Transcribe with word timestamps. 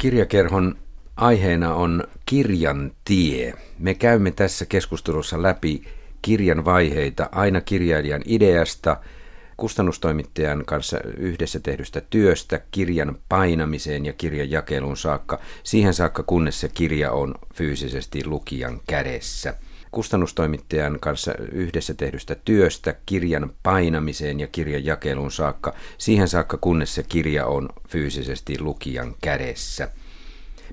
Kirjakerhon 0.00 0.76
aiheena 1.16 1.74
on 1.74 2.04
kirjan 2.26 2.92
tie. 3.04 3.54
Me 3.78 3.94
käymme 3.94 4.30
tässä 4.30 4.66
keskustelussa 4.66 5.42
läpi 5.42 5.82
kirjan 6.22 6.64
vaiheita 6.64 7.28
aina 7.32 7.60
kirjailijan 7.60 8.22
ideasta, 8.24 8.96
kustannustoimittajan 9.56 10.64
kanssa 10.66 11.00
yhdessä 11.16 11.60
tehdystä 11.60 12.02
työstä, 12.10 12.60
kirjan 12.70 13.18
painamiseen 13.28 14.06
ja 14.06 14.12
kirjan 14.12 14.50
jakeluun 14.50 14.96
saakka, 14.96 15.40
siihen 15.62 15.94
saakka 15.94 16.22
kunnes 16.22 16.60
se 16.60 16.68
kirja 16.68 17.12
on 17.12 17.34
fyysisesti 17.54 18.26
lukijan 18.26 18.80
kädessä– 18.86 19.54
kustannustoimittajan 19.90 21.00
kanssa 21.00 21.34
yhdessä 21.52 21.94
tehdystä 21.94 22.36
työstä 22.44 22.94
kirjan 23.06 23.52
painamiseen 23.62 24.40
ja 24.40 24.46
kirjan 24.46 24.84
jakeluun 24.84 25.32
saakka, 25.32 25.74
siihen 25.98 26.28
saakka 26.28 26.56
kunnes 26.56 26.94
se 26.94 27.02
kirja 27.02 27.46
on 27.46 27.68
fyysisesti 27.88 28.60
lukijan 28.60 29.14
kädessä. 29.22 29.88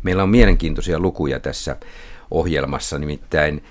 Meillä 0.04 0.24
on 0.24 0.30
mielenkiintoisia 0.30 1.00
lukuja 1.00 1.40
tässä 1.40 1.76
ohjelmassa, 2.32 3.00
nimittäin 3.00 3.64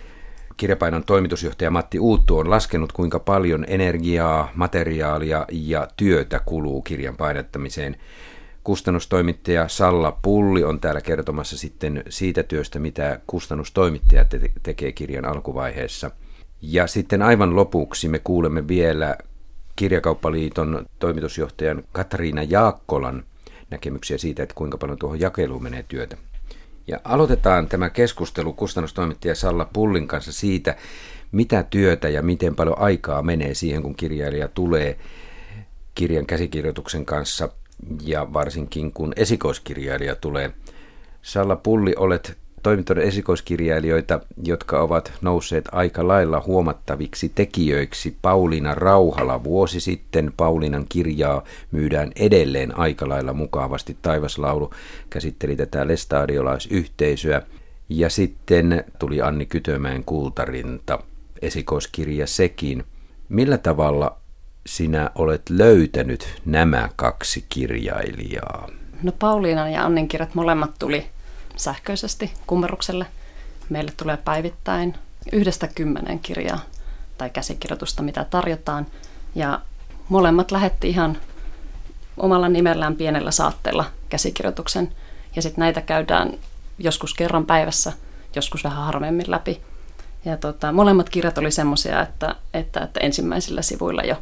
kirjapainon 0.56 1.04
toimitusjohtaja 1.04 1.70
Matti 1.70 1.98
Uuttu 1.98 2.38
on 2.38 2.50
laskenut, 2.50 2.92
kuinka 2.92 3.18
paljon 3.18 3.64
energiaa, 3.68 4.52
materiaalia 4.54 5.46
ja 5.52 5.88
työtä 5.96 6.40
kuluu 6.44 6.82
kirjan 6.82 7.16
painattamiseen. 7.16 7.96
Kustannustoimittaja 8.66 9.68
Salla 9.68 10.18
Pulli 10.22 10.64
on 10.64 10.80
täällä 10.80 11.00
kertomassa 11.00 11.58
sitten 11.58 12.04
siitä 12.08 12.42
työstä, 12.42 12.78
mitä 12.78 13.20
kustannustoimittaja 13.26 14.24
te- 14.24 14.50
tekee 14.62 14.92
kirjan 14.92 15.24
alkuvaiheessa. 15.24 16.10
Ja 16.62 16.86
sitten 16.86 17.22
aivan 17.22 17.56
lopuksi 17.56 18.08
me 18.08 18.18
kuulemme 18.18 18.68
vielä 18.68 19.16
Kirjakauppaliiton 19.76 20.86
toimitusjohtajan 20.98 21.82
Katriina 21.92 22.42
Jaakkolan 22.42 23.24
näkemyksiä 23.70 24.18
siitä, 24.18 24.42
että 24.42 24.54
kuinka 24.54 24.78
paljon 24.78 24.98
tuohon 24.98 25.20
jakeluun 25.20 25.62
menee 25.62 25.84
työtä. 25.88 26.16
Ja 26.86 27.00
aloitetaan 27.04 27.68
tämä 27.68 27.90
keskustelu 27.90 28.52
kustannustoimittaja 28.52 29.34
Salla 29.34 29.68
Pullin 29.72 30.08
kanssa 30.08 30.32
siitä, 30.32 30.76
mitä 31.32 31.62
työtä 31.62 32.08
ja 32.08 32.22
miten 32.22 32.56
paljon 32.56 32.78
aikaa 32.78 33.22
menee 33.22 33.54
siihen, 33.54 33.82
kun 33.82 33.94
kirjailija 33.94 34.48
tulee 34.48 34.98
kirjan 35.94 36.26
käsikirjoituksen 36.26 37.04
kanssa 37.04 37.48
ja 38.02 38.32
varsinkin 38.32 38.92
kun 38.92 39.12
esikoiskirjailija 39.16 40.16
tulee. 40.16 40.50
Salla 41.22 41.56
Pulli, 41.56 41.94
olet 41.96 42.36
toimittanut 42.62 43.04
esikoiskirjailijoita, 43.04 44.20
jotka 44.42 44.82
ovat 44.82 45.12
nousseet 45.20 45.68
aika 45.72 46.08
lailla 46.08 46.42
huomattaviksi 46.46 47.32
tekijöiksi. 47.34 48.16
Pauliina 48.22 48.74
Rauhala 48.74 49.44
vuosi 49.44 49.80
sitten 49.80 50.32
Pauliinan 50.36 50.86
kirjaa 50.88 51.44
myydään 51.70 52.12
edelleen 52.16 52.78
aika 52.78 53.08
lailla 53.08 53.32
mukavasti. 53.32 53.96
Taivaslaulu 54.02 54.70
käsitteli 55.10 55.56
tätä 55.56 55.86
lestadiolaisyhteisöä. 55.86 57.42
Ja 57.88 58.10
sitten 58.10 58.84
tuli 58.98 59.22
Anni 59.22 59.46
Kytömäen 59.46 60.04
kultarinta, 60.04 60.98
esikoiskirja 61.42 62.26
sekin. 62.26 62.84
Millä 63.28 63.58
tavalla 63.58 64.18
sinä 64.66 65.10
olet 65.14 65.50
löytänyt 65.50 66.42
nämä 66.44 66.88
kaksi 66.96 67.46
kirjailijaa? 67.48 68.68
No 69.02 69.12
Pauliina 69.12 69.68
ja 69.68 69.84
Annin 69.84 70.08
kirjat 70.08 70.34
molemmat 70.34 70.70
tuli 70.78 71.06
sähköisesti 71.56 72.32
kummerukselle. 72.46 73.06
Meille 73.68 73.92
tulee 73.96 74.16
päivittäin 74.16 74.94
yhdestä 75.32 75.68
kymmenen 75.68 76.18
kirjaa 76.18 76.58
tai 77.18 77.30
käsikirjoitusta, 77.30 78.02
mitä 78.02 78.24
tarjotaan. 78.24 78.86
Ja 79.34 79.60
molemmat 80.08 80.50
lähetti 80.50 80.88
ihan 80.88 81.18
omalla 82.16 82.48
nimellään 82.48 82.96
pienellä 82.96 83.30
saatteella 83.30 83.84
käsikirjoituksen. 84.08 84.92
Ja 85.36 85.42
sitten 85.42 85.62
näitä 85.62 85.80
käydään 85.80 86.32
joskus 86.78 87.14
kerran 87.14 87.46
päivässä, 87.46 87.92
joskus 88.36 88.64
vähän 88.64 88.84
harvemmin 88.84 89.30
läpi. 89.30 89.60
Ja 90.24 90.36
tota, 90.36 90.72
molemmat 90.72 91.10
kirjat 91.10 91.38
oli 91.38 91.50
semmoisia, 91.50 92.02
että, 92.02 92.36
että, 92.54 92.80
että 92.80 93.00
ensimmäisillä 93.00 93.62
sivuilla 93.62 94.02
jo 94.02 94.16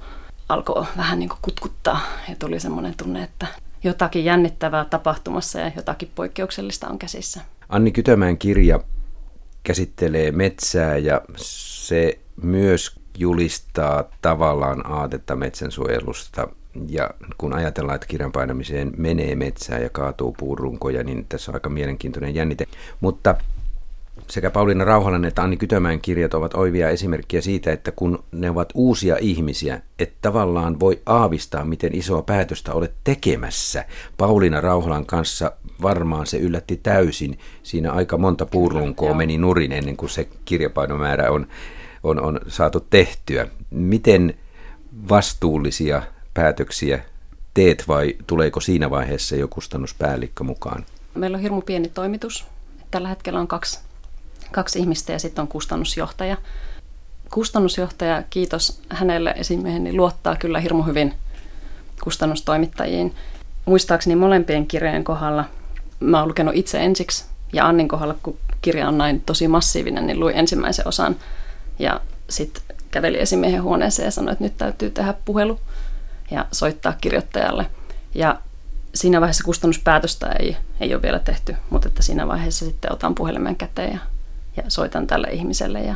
alkoi 0.49 0.85
vähän 0.97 1.19
niin 1.19 1.29
kuin 1.29 1.39
kutkuttaa 1.43 2.01
ja 2.29 2.35
tuli 2.39 2.61
semmoinen 2.61 2.95
tunne, 2.97 3.23
että 3.23 3.47
jotakin 3.85 4.25
jännittävää 4.25 4.85
tapahtumassa 4.85 5.59
ja 5.59 5.73
jotakin 5.77 6.11
poikkeuksellista 6.15 6.89
on 6.89 6.99
käsissä. 6.99 7.41
Anni 7.69 7.93
Kytömään 7.93 8.39
kirja 8.39 8.81
käsittelee 9.63 10.33
metsää 10.33 10.97
ja 10.97 11.21
se 11.37 12.19
myös 12.43 13.01
julistaa 13.19 14.05
tavallaan 14.23 14.87
aatetta 14.87 15.37
metsänsuojelusta. 15.37 16.49
Ja 16.89 17.11
kun 17.39 17.53
ajatellaan, 17.53 17.95
että 17.95 18.07
kirjan 18.07 18.33
painamiseen 18.33 18.93
menee 18.97 19.35
metsää 19.35 19.79
ja 19.79 19.91
kaatuu 19.91 20.35
puurunkoja, 20.39 21.05
niin 21.05 21.27
tässä 21.29 21.51
on 21.51 21.55
aika 21.55 21.69
mielenkiintoinen 21.69 22.35
jännite. 22.35 22.67
Mutta 23.01 23.35
sekä 24.29 24.51
Pauliina 24.51 24.85
Rauhalan 24.85 25.25
että 25.25 25.43
Anni 25.43 25.57
Kytömäen 25.57 26.01
kirjat 26.01 26.35
ovat 26.35 26.55
oivia 26.55 26.89
esimerkkejä 26.89 27.41
siitä, 27.41 27.73
että 27.73 27.93
kun 27.93 28.25
ne 28.33 28.51
ovat 28.51 28.69
uusia 28.75 29.17
ihmisiä, 29.21 29.81
että 29.99 30.17
tavallaan 30.23 30.81
voi 30.81 31.03
aavistaa, 31.07 31.65
miten 31.65 31.95
isoa 31.95 32.23
päätöstä 32.23 32.73
olet 32.73 32.95
tekemässä. 33.05 33.85
Pauliina 34.17 34.61
Rauhalan 34.61 35.07
kanssa 35.07 35.53
varmaan 35.83 36.27
se 36.27 36.39
yllätti 36.39 36.77
täysin. 36.77 37.39
Siinä 37.63 37.93
aika 37.93 38.19
monta 38.19 38.47
puurunkoa 38.47 39.15
meni 39.15 39.39
nurin 39.39 39.73
ennen 39.73 39.97
kuin 39.97 40.11
se 40.11 40.29
kirjapainomäärä 40.45 41.31
on, 41.31 41.47
on, 42.03 42.21
on 42.21 42.41
saatu 42.49 42.81
tehtyä. 42.81 43.49
Miten 43.71 44.35
vastuullisia 45.09 46.03
päätöksiä 46.35 47.05
teet 47.55 47.85
vai 47.89 48.15
tuleeko 48.27 48.61
siinä 48.61 48.91
vaiheessa 48.91 49.37
jo 49.37 49.49
kustannuspäällikkö 49.49 50.45
mukaan? 50.45 50.87
Meillä 51.15 51.37
on 51.37 51.43
hirmu 51.43 51.61
pieni 51.61 51.89
toimitus. 51.89 52.47
Tällä 52.91 53.09
hetkellä 53.09 53.41
on 53.41 53.49
kaksi 53.49 53.84
kaksi 54.55 54.79
ihmistä 54.79 55.13
ja 55.13 55.19
sitten 55.19 55.43
on 55.43 55.49
kustannusjohtaja. 55.49 56.37
Kustannusjohtaja, 57.31 58.23
kiitos 58.31 58.81
hänelle 58.89 59.35
esimieheni, 59.37 59.97
luottaa 59.97 60.37
kyllä 60.37 60.61
hirmu 60.61 60.83
hyvin 60.83 61.15
kustannustoimittajiin. 62.05 63.15
Muistaakseni 63.65 64.17
molempien 64.17 64.67
kirjojen 64.67 65.05
kohdalla, 65.05 65.45
mä 66.01 66.19
oon 66.19 66.29
lukenut 66.29 66.55
itse 66.57 66.81
ensiksi 66.85 67.25
ja 67.53 67.67
Annin 67.67 67.89
kohdalla, 67.89 68.17
kun 68.23 68.37
kirja 68.63 68.89
on 68.89 68.99
näin 68.99 69.21
tosi 69.21 69.49
massiivinen, 69.49 70.07
niin 70.07 70.21
luin 70.21 70.37
ensimmäisen 70.37 70.89
osan 70.89 71.17
ja 71.79 72.01
sitten 72.31 72.63
käveli 72.91 73.21
esimiehen 73.21 73.63
huoneeseen 73.63 74.07
ja 74.07 74.11
sanoi, 74.11 74.33
että 74.33 74.45
nyt 74.45 74.57
täytyy 74.57 74.91
tehdä 74.91 75.15
puhelu 75.25 75.61
ja 76.31 76.47
soittaa 76.53 76.95
kirjoittajalle. 77.01 77.67
Ja 78.15 78.41
siinä 78.95 79.21
vaiheessa 79.21 79.45
kustannuspäätöstä 79.45 80.33
ei, 80.39 80.57
ei 80.81 80.95
ole 80.95 81.03
vielä 81.03 81.19
tehty, 81.19 81.57
mutta 81.71 81.89
että 81.89 82.03
siinä 82.03 82.29
vaiheessa 82.29 82.65
sitten 82.65 82.93
otan 82.93 83.15
puhelimen 83.15 83.57
käteen 83.57 83.93
ja 83.93 83.99
ja 84.57 84.63
soitan 84.69 85.07
tälle 85.07 85.29
ihmiselle 85.29 85.81
ja, 85.81 85.95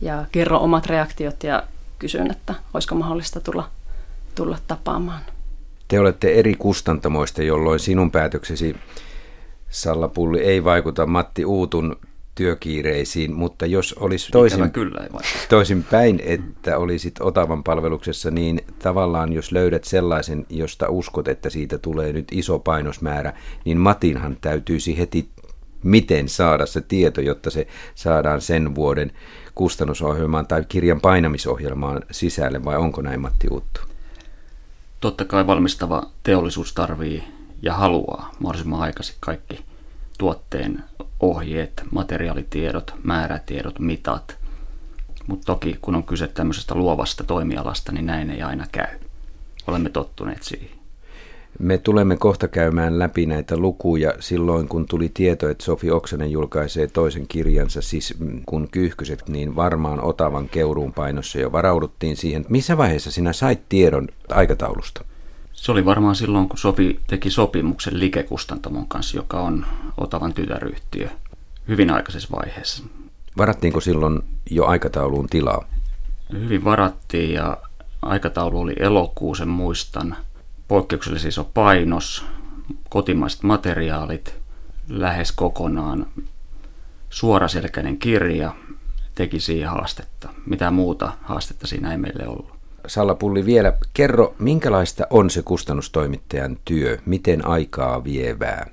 ja 0.00 0.24
kerron 0.32 0.60
omat 0.60 0.86
reaktiot 0.86 1.42
ja 1.42 1.62
kysyn, 1.98 2.30
että 2.30 2.54
olisiko 2.74 2.94
mahdollista 2.94 3.40
tulla, 3.40 3.70
tulla 4.34 4.58
tapaamaan. 4.66 5.22
Te 5.88 6.00
olette 6.00 6.34
eri 6.34 6.54
kustantamoista, 6.54 7.42
jolloin 7.42 7.80
sinun 7.80 8.10
päätöksesi 8.10 8.76
Salla 9.70 10.08
Pulli 10.08 10.40
ei 10.40 10.64
vaikuta 10.64 11.06
Matti 11.06 11.44
Uutun 11.44 11.96
työkiireisiin, 12.34 13.32
mutta 13.32 13.66
jos 13.66 13.92
olisi 13.92 14.32
toisin, 14.32 14.70
kyllä 14.70 15.00
ei 15.00 15.08
toisin 15.48 15.84
päin, 15.84 16.22
että 16.24 16.78
olisit 16.78 17.14
Otavan 17.20 17.64
palveluksessa, 17.64 18.30
niin 18.30 18.60
tavallaan 18.78 19.32
jos 19.32 19.52
löydät 19.52 19.84
sellaisen, 19.84 20.46
josta 20.48 20.88
uskot, 20.88 21.28
että 21.28 21.50
siitä 21.50 21.78
tulee 21.78 22.12
nyt 22.12 22.28
iso 22.32 22.58
painosmäärä, 22.58 23.32
niin 23.64 23.78
Matinhan 23.78 24.36
täytyisi 24.40 24.98
heti 24.98 25.28
miten 25.84 26.28
saada 26.28 26.66
se 26.66 26.80
tieto, 26.80 27.20
jotta 27.20 27.50
se 27.50 27.66
saadaan 27.94 28.40
sen 28.40 28.74
vuoden 28.74 29.12
kustannusohjelmaan 29.54 30.46
tai 30.46 30.64
kirjan 30.68 31.00
painamisohjelmaan 31.00 32.02
sisälle, 32.10 32.64
vai 32.64 32.76
onko 32.76 33.02
näin 33.02 33.20
Matti 33.20 33.48
Uuttu? 33.50 33.80
Totta 35.00 35.24
kai 35.24 35.46
valmistava 35.46 36.02
teollisuus 36.22 36.72
tarvii 36.72 37.24
ja 37.62 37.74
haluaa 37.74 38.30
mahdollisimman 38.38 38.80
aikaisin 38.80 39.16
kaikki 39.20 39.64
tuotteen 40.18 40.84
ohjeet, 41.20 41.82
materiaalitiedot, 41.90 42.94
määrätiedot, 43.02 43.78
mitat. 43.78 44.36
Mutta 45.26 45.44
toki 45.46 45.78
kun 45.82 45.94
on 45.94 46.04
kyse 46.04 46.28
tämmöisestä 46.28 46.74
luovasta 46.74 47.24
toimialasta, 47.24 47.92
niin 47.92 48.06
näin 48.06 48.30
ei 48.30 48.42
aina 48.42 48.66
käy. 48.72 48.98
Olemme 49.66 49.90
tottuneet 49.90 50.42
siihen. 50.42 50.83
Me 51.58 51.78
tulemme 51.78 52.16
kohta 52.16 52.48
käymään 52.48 52.98
läpi 52.98 53.26
näitä 53.26 53.56
lukuja 53.56 54.14
silloin, 54.20 54.68
kun 54.68 54.86
tuli 54.86 55.10
tieto, 55.14 55.48
että 55.48 55.64
Sofi 55.64 55.90
Oksanen 55.90 56.30
julkaisee 56.30 56.86
toisen 56.86 57.26
kirjansa, 57.28 57.82
siis 57.82 58.14
kun 58.46 58.68
kyyhkyset, 58.70 59.28
niin 59.28 59.56
varmaan 59.56 60.04
Otavan 60.04 60.48
keuruun 60.48 60.92
painossa 60.92 61.38
jo 61.38 61.52
varauduttiin 61.52 62.16
siihen. 62.16 62.44
Missä 62.48 62.76
vaiheessa 62.76 63.10
sinä 63.10 63.32
sait 63.32 63.68
tiedon 63.68 64.08
aikataulusta? 64.28 65.04
Se 65.52 65.72
oli 65.72 65.84
varmaan 65.84 66.14
silloin, 66.14 66.48
kun 66.48 66.58
Sofi 66.58 67.00
teki 67.06 67.30
sopimuksen 67.30 68.00
Likekustantamon 68.00 68.88
kanssa, 68.88 69.16
joka 69.16 69.40
on 69.40 69.66
Otavan 69.96 70.34
tytäryhtiö, 70.34 71.08
hyvin 71.68 71.90
aikaisessa 71.90 72.36
vaiheessa. 72.36 72.84
Varattiinko 73.38 73.80
silloin 73.80 74.20
jo 74.50 74.64
aikatauluun 74.64 75.26
tilaa? 75.26 75.64
Hyvin 76.32 76.64
varattiin 76.64 77.32
ja 77.32 77.56
aikataulu 78.02 78.60
oli 78.60 78.74
elokuusen 78.78 79.48
muistan– 79.48 80.16
poikkeuksellisen 80.68 81.28
iso 81.28 81.50
painos, 81.54 82.24
kotimaiset 82.88 83.42
materiaalit, 83.42 84.34
lähes 84.88 85.32
kokonaan 85.32 86.06
suoraselkäinen 87.10 87.98
kirja 87.98 88.54
teki 89.14 89.40
siihen 89.40 89.68
haastetta. 89.68 90.28
Mitä 90.46 90.70
muuta 90.70 91.12
haastetta 91.22 91.66
siinä 91.66 91.90
ei 91.90 91.98
meille 91.98 92.28
ollut. 92.28 92.54
Salla 92.86 93.14
Pulli 93.14 93.46
vielä, 93.46 93.72
kerro, 93.94 94.34
minkälaista 94.38 95.06
on 95.10 95.30
se 95.30 95.42
kustannustoimittajan 95.42 96.58
työ? 96.64 96.98
Miten 97.06 97.46
aikaa 97.46 98.04
vievää 98.04 98.66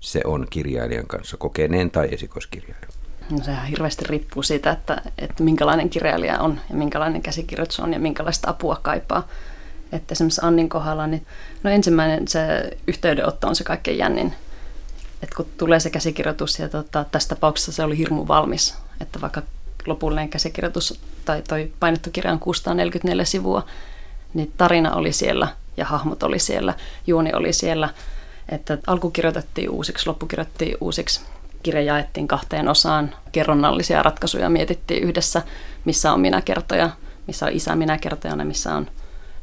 se 0.00 0.20
on 0.24 0.46
kirjailijan 0.50 1.06
kanssa, 1.06 1.36
kokeneen 1.36 1.90
tai 1.90 2.08
esikoiskirjailijan? 2.12 2.92
No 3.30 3.38
sehän 3.44 3.66
hirveästi 3.66 4.04
riippuu 4.08 4.42
siitä, 4.42 4.70
että, 4.70 5.02
että 5.18 5.42
minkälainen 5.42 5.90
kirjailija 5.90 6.40
on 6.40 6.60
ja 6.70 6.76
minkälainen 6.76 7.22
käsikirjoitus 7.22 7.80
on 7.80 7.92
ja 7.92 7.98
minkälaista 7.98 8.50
apua 8.50 8.80
kaipaa. 8.82 9.28
Että 9.92 10.12
esimerkiksi 10.12 10.40
Annin 10.44 10.68
kohdalla, 10.68 11.06
niin 11.06 11.26
no 11.62 11.70
ensimmäinen 11.70 12.28
se 12.28 12.70
yhteydenotto 12.86 13.48
on 13.48 13.56
se 13.56 13.64
kaikkein 13.64 13.98
jännin. 13.98 14.34
Että 15.22 15.36
kun 15.36 15.46
tulee 15.58 15.80
se 15.80 15.90
käsikirjoitus 15.90 16.58
ja 16.58 16.68
tota, 16.68 17.04
tässä 17.12 17.28
tapauksessa 17.28 17.72
se 17.72 17.82
oli 17.82 17.98
hirmu 17.98 18.28
valmis, 18.28 18.74
että 19.00 19.20
vaikka 19.20 19.42
lopullinen 19.86 20.28
käsikirjoitus 20.28 21.00
tai 21.24 21.42
toi 21.48 21.72
painettu 21.80 22.10
kirja 22.10 22.32
on 22.32 22.38
644 22.38 23.24
sivua, 23.24 23.66
niin 24.34 24.52
tarina 24.56 24.94
oli 24.94 25.12
siellä 25.12 25.48
ja 25.76 25.84
hahmot 25.84 26.22
oli 26.22 26.38
siellä, 26.38 26.74
juoni 27.06 27.34
oli 27.34 27.52
siellä, 27.52 27.88
että 28.48 28.78
alku 28.86 29.10
kirjoitettiin 29.10 29.70
uusiksi, 29.70 30.06
loppu 30.06 30.26
kirjoitettiin 30.26 30.76
uusiksi 30.80 31.20
kirja 31.62 31.82
jaettiin 31.82 32.28
kahteen 32.28 32.68
osaan. 32.68 33.14
Kerronnallisia 33.32 34.02
ratkaisuja 34.02 34.48
mietittiin 34.48 35.02
yhdessä, 35.02 35.42
missä 35.84 36.12
on 36.12 36.20
minä 36.20 36.40
kertoja, 36.40 36.90
missä 37.26 37.46
on 37.46 37.52
isä 37.52 37.76
minä 37.76 37.98
kertojana, 37.98 38.44
missä 38.44 38.74
on 38.74 38.86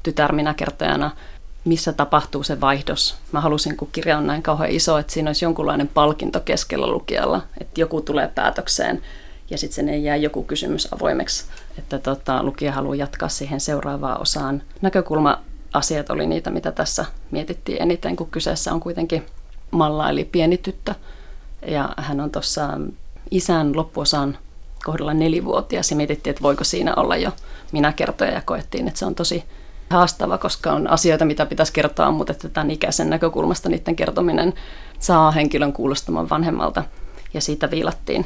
tytär 0.05 0.31
minä 0.31 0.53
kertojana, 0.53 1.11
missä 1.65 1.93
tapahtuu 1.93 2.43
se 2.43 2.61
vaihdos. 2.61 3.15
Mä 3.31 3.41
halusin, 3.41 3.77
kun 3.77 3.89
kirja 3.91 4.17
on 4.17 4.27
näin 4.27 4.43
kauhean 4.43 4.71
iso, 4.71 4.97
että 4.97 5.13
siinä 5.13 5.29
olisi 5.29 5.45
jonkunlainen 5.45 5.87
palkinto 5.87 6.39
keskellä 6.39 6.87
lukijalla, 6.87 7.41
että 7.61 7.81
joku 7.81 8.01
tulee 8.01 8.27
päätökseen 8.27 9.01
ja 9.49 9.57
sitten 9.57 9.75
sen 9.75 9.89
ei 9.89 10.03
jää 10.03 10.15
joku 10.15 10.43
kysymys 10.43 10.93
avoimeksi, 10.93 11.45
että 11.77 11.99
tota, 11.99 12.43
lukija 12.43 12.71
haluaa 12.71 12.95
jatkaa 12.95 13.29
siihen 13.29 13.59
seuraavaan 13.59 14.21
osaan. 14.21 14.61
Näkökulma-asiat 14.81 16.09
oli 16.09 16.27
niitä, 16.27 16.49
mitä 16.49 16.71
tässä 16.71 17.05
mietittiin 17.31 17.81
eniten, 17.81 18.15
kun 18.15 18.31
kyseessä 18.31 18.73
on 18.73 18.79
kuitenkin 18.79 19.25
Malla 19.71 20.09
eli 20.09 20.25
pieni 20.25 20.57
tyttö, 20.57 20.93
ja 21.67 21.89
hän 21.97 22.19
on 22.19 22.31
tuossa 22.31 22.69
isän 23.31 23.75
loppuosan 23.75 24.37
kohdalla 24.83 25.13
nelivuotias 25.13 25.91
ja 25.91 25.97
mietittiin, 25.97 26.31
että 26.31 26.43
voiko 26.43 26.63
siinä 26.63 26.93
olla 26.95 27.15
jo 27.15 27.31
minä 27.71 27.93
kertoja 27.93 28.31
ja 28.31 28.41
koettiin, 28.41 28.87
että 28.87 28.99
se 28.99 29.05
on 29.05 29.15
tosi 29.15 29.43
haastava, 29.89 30.37
koska 30.37 30.71
on 30.71 30.89
asioita, 30.89 31.25
mitä 31.25 31.45
pitäisi 31.45 31.73
kertoa, 31.73 32.11
mutta 32.11 32.31
että 32.31 32.49
tämän 32.49 32.71
ikäisen 32.71 33.09
näkökulmasta 33.09 33.69
niiden 33.69 33.95
kertominen 33.95 34.53
saa 34.99 35.31
henkilön 35.31 35.73
kuulostamaan 35.73 36.29
vanhemmalta 36.29 36.83
ja 37.33 37.41
siitä 37.41 37.71
viilattiin 37.71 38.25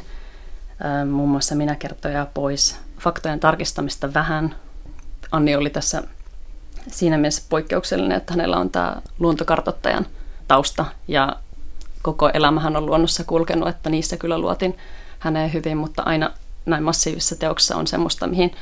muun 1.10 1.28
muassa 1.28 1.54
minä 1.54 1.74
kertoja 1.74 2.26
pois. 2.34 2.76
Faktojen 3.00 3.40
tarkistamista 3.40 4.14
vähän. 4.14 4.54
Anni 5.32 5.56
oli 5.56 5.70
tässä 5.70 6.02
siinä 6.86 7.18
mielessä 7.18 7.42
poikkeuksellinen, 7.48 8.16
että 8.16 8.32
hänellä 8.32 8.56
on 8.56 8.70
tämä 8.70 8.96
luontokartottajan 9.18 10.06
tausta 10.48 10.84
ja 11.08 11.36
koko 12.02 12.30
elämähän 12.34 12.76
on 12.76 12.86
luonnossa 12.86 13.24
kulkenut, 13.24 13.68
että 13.68 13.90
niissä 13.90 14.16
kyllä 14.16 14.38
luotin 14.38 14.76
häneen 15.18 15.52
hyvin, 15.52 15.76
mutta 15.76 16.02
aina 16.02 16.30
näin 16.66 16.82
massiivisessa 16.82 17.36
teoksessa 17.36 17.76
on 17.76 17.86
semmoista, 17.86 18.26
mihin 18.26 18.52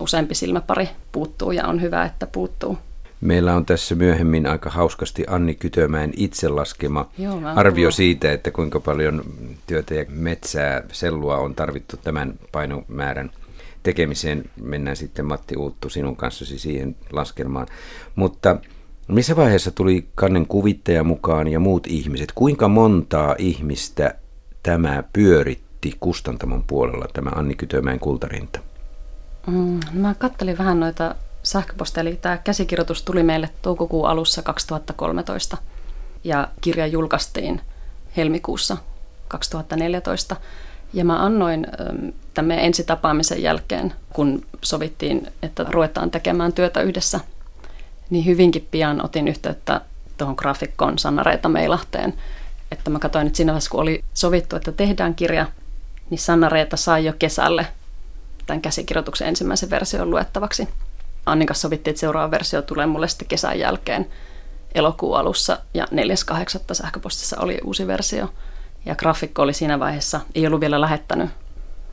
useampi 0.00 0.34
silmäpari 0.34 0.88
puuttuu 1.12 1.52
ja 1.52 1.66
on 1.66 1.80
hyvä, 1.80 2.04
että 2.04 2.26
puuttuu. 2.26 2.78
Meillä 3.20 3.54
on 3.54 3.66
tässä 3.66 3.94
myöhemmin 3.94 4.46
aika 4.46 4.70
hauskasti 4.70 5.24
Anni 5.28 5.54
Kytömäen 5.54 6.12
itse 6.16 6.48
laskema 6.48 7.08
Joo, 7.18 7.40
arvio 7.56 7.82
tullut. 7.82 7.94
siitä, 7.94 8.32
että 8.32 8.50
kuinka 8.50 8.80
paljon 8.80 9.24
työtä 9.66 9.94
ja 9.94 10.04
metsää, 10.08 10.82
sellua 10.92 11.36
on 11.36 11.54
tarvittu 11.54 11.96
tämän 11.96 12.34
painomäärän 12.52 13.30
tekemiseen. 13.82 14.44
Mennään 14.62 14.96
sitten 14.96 15.26
Matti 15.26 15.56
Uuttu 15.56 15.88
sinun 15.88 16.16
kanssasi 16.16 16.58
siihen 16.58 16.96
laskelmaan. 17.12 17.66
Mutta 18.14 18.56
missä 19.08 19.36
vaiheessa 19.36 19.70
tuli 19.70 20.08
kannen 20.14 20.46
kuvittaja 20.46 21.04
mukaan 21.04 21.48
ja 21.48 21.60
muut 21.60 21.86
ihmiset? 21.86 22.32
Kuinka 22.34 22.68
montaa 22.68 23.34
ihmistä 23.38 24.14
tämä 24.62 25.04
pyöritti 25.12 25.96
kustantamon 26.00 26.64
puolella, 26.66 27.06
tämä 27.12 27.30
Anni 27.34 27.54
Kytömäen 27.54 27.98
kultarinta? 28.00 28.60
Mm, 29.46 29.80
mä 29.92 30.14
kattelin 30.14 30.58
vähän 30.58 30.80
noita 30.80 31.14
sähköposteja, 31.42 32.02
eli 32.02 32.16
tämä 32.16 32.36
käsikirjoitus 32.36 33.02
tuli 33.02 33.22
meille 33.22 33.50
toukokuun 33.62 34.08
alussa 34.08 34.42
2013 34.42 35.56
ja 36.24 36.48
kirja 36.60 36.86
julkaistiin 36.86 37.60
helmikuussa 38.16 38.76
2014. 39.28 40.36
Ja 40.92 41.04
mä 41.04 41.24
annoin 41.24 41.66
tämän 42.34 42.58
ensitapaamisen 42.58 43.42
jälkeen, 43.42 43.92
kun 44.12 44.46
sovittiin, 44.62 45.28
että 45.42 45.66
ruvetaan 45.70 46.10
tekemään 46.10 46.52
työtä 46.52 46.80
yhdessä 46.80 47.20
niin 48.10 48.26
hyvinkin 48.26 48.68
pian 48.70 49.04
otin 49.04 49.28
yhteyttä 49.28 49.80
tuohon 50.18 50.34
graafikkoon 50.38 50.98
Sanna 50.98 51.22
Reeta 51.22 51.48
Meilahteen, 51.48 52.14
että 52.70 52.90
mä 52.90 52.98
katsoin, 52.98 53.26
että 53.26 53.36
siinä 53.36 53.52
vaiheessa, 53.52 53.70
kun 53.70 53.80
oli 53.80 54.04
sovittu, 54.14 54.56
että 54.56 54.72
tehdään 54.72 55.14
kirja, 55.14 55.46
niin 56.10 56.18
Sanna 56.18 56.48
Reeta 56.48 56.76
sai 56.76 57.04
jo 57.04 57.12
kesälle 57.18 57.66
tämän 58.46 58.62
käsikirjoituksen 58.62 59.28
ensimmäisen 59.28 59.70
version 59.70 60.10
luettavaksi. 60.10 60.68
Annin 61.26 61.48
sovittiin, 61.52 61.92
että 61.92 62.00
seuraava 62.00 62.30
versio 62.30 62.62
tulee 62.62 62.86
mulle 62.86 63.08
sitten 63.08 63.28
kesän 63.28 63.58
jälkeen 63.58 64.08
elokuun 64.74 65.18
alussa 65.18 65.58
ja 65.74 65.84
4.8. 65.84 66.74
sähköpostissa 66.74 67.40
oli 67.40 67.58
uusi 67.64 67.86
versio. 67.86 68.32
Ja 68.86 68.94
graafikko 68.94 69.42
oli 69.42 69.52
siinä 69.52 69.80
vaiheessa, 69.80 70.20
ei 70.34 70.46
ollut 70.46 70.60
vielä 70.60 70.80
lähettänyt 70.80 71.30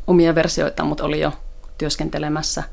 omia 0.07 0.35
versioita, 0.35 0.83
mutta 0.83 1.03
oli 1.03 1.19
jo 1.19 1.33
työskentelemässä. 1.77 2.63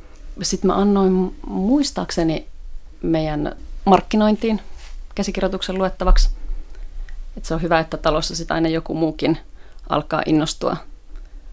Sitten 0.42 0.68
mä 0.68 0.76
annoin 0.76 1.36
muistaakseni 1.46 2.48
meidän 3.02 3.56
markkinointiin 3.84 4.60
käsikirjoituksen 5.14 5.78
luettavaksi. 5.78 6.30
Et 7.36 7.44
se 7.44 7.54
on 7.54 7.62
hyvä, 7.62 7.80
että 7.80 7.96
talossa 7.96 8.36
sitä 8.36 8.54
aina 8.54 8.68
joku 8.68 8.94
muukin 8.94 9.38
alkaa 9.88 10.22
innostua. 10.26 10.76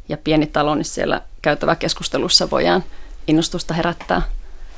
Ja 0.09 0.17
pieni 0.17 0.47
talo, 0.47 0.75
niin 0.75 0.85
siellä 0.85 1.21
käytävä 1.44 1.75
keskustelussa 1.75 2.50
voidaan 2.50 2.84
innostusta 3.28 3.74
herättää 3.74 4.22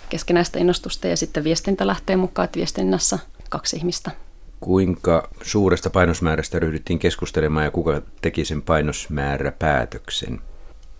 keskenäistä 0.09 0.59
innostusta 0.59 1.07
ja 1.07 1.17
sitten 1.17 1.43
viestintä 1.43 1.87
lähtee 1.87 2.15
mukaan, 2.15 2.43
että 2.43 2.57
viestinnässä 2.57 3.19
kaksi 3.49 3.75
ihmistä. 3.75 4.11
Kuinka 4.59 5.29
suuresta 5.43 5.89
painosmäärästä 5.89 6.59
ryhdyttiin 6.59 6.99
keskustelemaan 6.99 7.65
ja 7.65 7.71
kuka 7.71 8.01
teki 8.21 8.45
sen 8.45 8.61
painosmääräpäätöksen? 8.61 10.41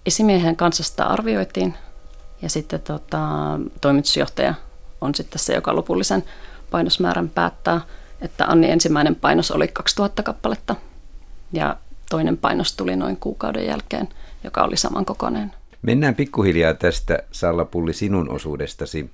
Esimiehen 0.06 0.56
kanssa 0.56 0.84
sitä 0.84 1.06
arvioitiin 1.06 1.74
ja 2.42 2.50
sitten 2.50 2.82
tota, 2.82 3.20
toimitusjohtaja 3.82 4.54
on 5.02 5.16
sitten 5.16 5.40
se, 5.40 5.54
joka 5.54 5.76
lopullisen 5.76 6.24
painosmäärän 6.72 7.30
päättää. 7.30 7.82
Että 8.22 8.46
Anni 8.46 8.72
ensimmäinen 8.72 9.16
painos 9.16 9.52
oli 9.52 9.68
2000 9.68 10.24
kappaletta 10.24 10.76
ja 11.54 11.78
toinen 12.10 12.38
painos 12.38 12.76
tuli 12.76 12.96
noin 12.96 13.18
kuukauden 13.18 13.66
jälkeen, 13.66 14.10
joka 14.46 14.64
oli 14.64 14.78
samankokoinen. 14.78 15.52
Mennään 15.82 16.16
pikkuhiljaa 16.16 16.74
tästä 16.74 17.20
Sallapulli 17.32 17.94
sinun 17.94 18.30
osuudestasi 18.30 19.10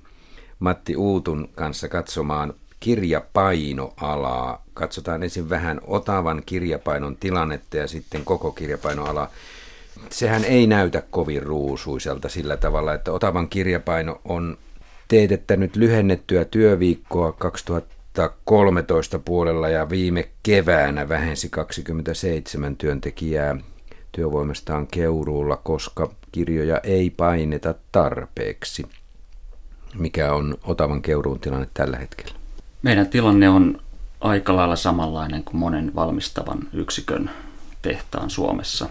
Matti 0.58 0.96
Uutun 0.96 1.48
kanssa 1.54 1.88
katsomaan 1.88 2.54
kirjapainoalaa. 2.80 4.64
Katsotaan 4.74 5.22
ensin 5.22 5.50
vähän 5.50 5.80
Otavan 5.86 6.42
kirjapainon 6.46 7.16
tilannetta 7.16 7.76
ja 7.76 7.88
sitten 7.88 8.24
koko 8.24 8.52
kirjapainoalaa. 8.52 9.30
Sehän 10.10 10.44
ei 10.44 10.66
näytä 10.66 11.02
kovin 11.10 11.42
ruusuiselta 11.42 12.28
sillä 12.28 12.56
tavalla, 12.56 12.94
että 12.94 13.12
Otavan 13.12 13.48
kirjapaino 13.48 14.20
on 14.24 14.58
teetettänyt 15.08 15.76
lyhennettyä 15.76 16.44
työviikkoa 16.44 17.32
2013 17.32 19.18
puolella 19.18 19.68
ja 19.68 19.90
viime 19.90 20.28
keväänä 20.42 21.08
vähensi 21.08 21.48
27 21.48 22.76
työntekijää 22.76 23.56
työvoimastaan 24.12 24.86
Keuruulla, 24.86 25.56
koska 25.56 26.10
kirjoja 26.32 26.80
ei 26.82 27.10
paineta 27.10 27.74
tarpeeksi. 27.92 28.86
Mikä 29.98 30.32
on 30.32 30.54
Otavan 30.64 31.02
Keuruun 31.02 31.40
tilanne 31.40 31.68
tällä 31.74 31.96
hetkellä? 31.96 32.34
Meidän 32.82 33.06
tilanne 33.06 33.48
on 33.48 33.80
aika 34.20 34.56
lailla 34.56 34.76
samanlainen 34.76 35.44
kuin 35.44 35.56
monen 35.56 35.94
valmistavan 35.94 36.58
yksikön 36.72 37.30
tehtaan 37.82 38.30
Suomessa. 38.30 38.88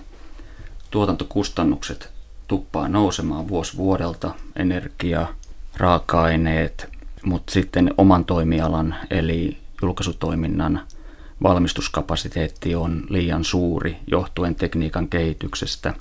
Tuotantokustannukset 0.92 2.12
tuppaa 2.48 2.88
nousemaan 2.88 3.48
vuosi 3.48 3.78
vuodelta, 3.78 4.32
energia, 4.56 5.28
raaka-aineet, 5.78 6.90
mutta 7.25 7.54
sitten 7.54 7.94
oman 7.98 8.25
toimialan 8.25 8.96
eli 9.10 9.58
julkaisutoiminnan 9.82 10.82
valmistuskapasiteetti 11.43 12.75
on 12.75 13.03
liian 13.10 13.43
suuri 13.43 13.98
johtuen 14.07 14.55
tekniikan 14.55 15.07
kehityksestä. 15.07 15.93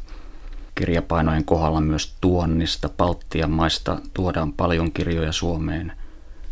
Kirjapainojen 0.74 1.44
kohdalla 1.44 1.80
myös 1.80 2.14
tuonnista, 2.20 2.88
Baltian 2.88 3.50
maista 3.50 3.98
tuodaan 4.14 4.52
paljon 4.52 4.92
kirjoja 4.92 5.32
Suomeen. 5.32 5.92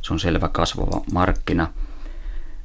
Se 0.02 0.12
on 0.12 0.20
selvä 0.20 0.48
kasvava 0.48 1.02
markkina. 1.12 1.72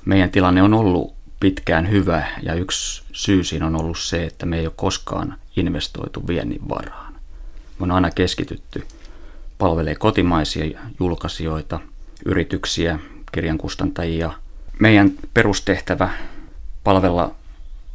Meidän 0.05 0.31
tilanne 0.31 0.63
on 0.63 0.73
ollut 0.73 1.13
pitkään 1.39 1.89
hyvä 1.89 2.27
ja 2.43 2.53
yksi 2.53 3.03
syy 3.11 3.43
siinä 3.43 3.67
on 3.67 3.75
ollut 3.75 3.99
se, 3.99 4.25
että 4.25 4.45
me 4.45 4.59
ei 4.59 4.65
ole 4.65 4.73
koskaan 4.75 5.37
investoitu 5.55 6.27
viennin 6.27 6.69
varaan. 6.69 7.13
Me 7.79 7.83
on 7.83 7.91
aina 7.91 8.11
keskitytty 8.11 8.87
palvelee 9.57 9.95
kotimaisia 9.95 10.79
julkaisijoita, 10.99 11.79
yrityksiä, 12.25 12.99
kirjankustantajia. 13.31 14.31
Meidän 14.83 15.11
perustehtävä 15.33 16.09
palvella 16.83 17.35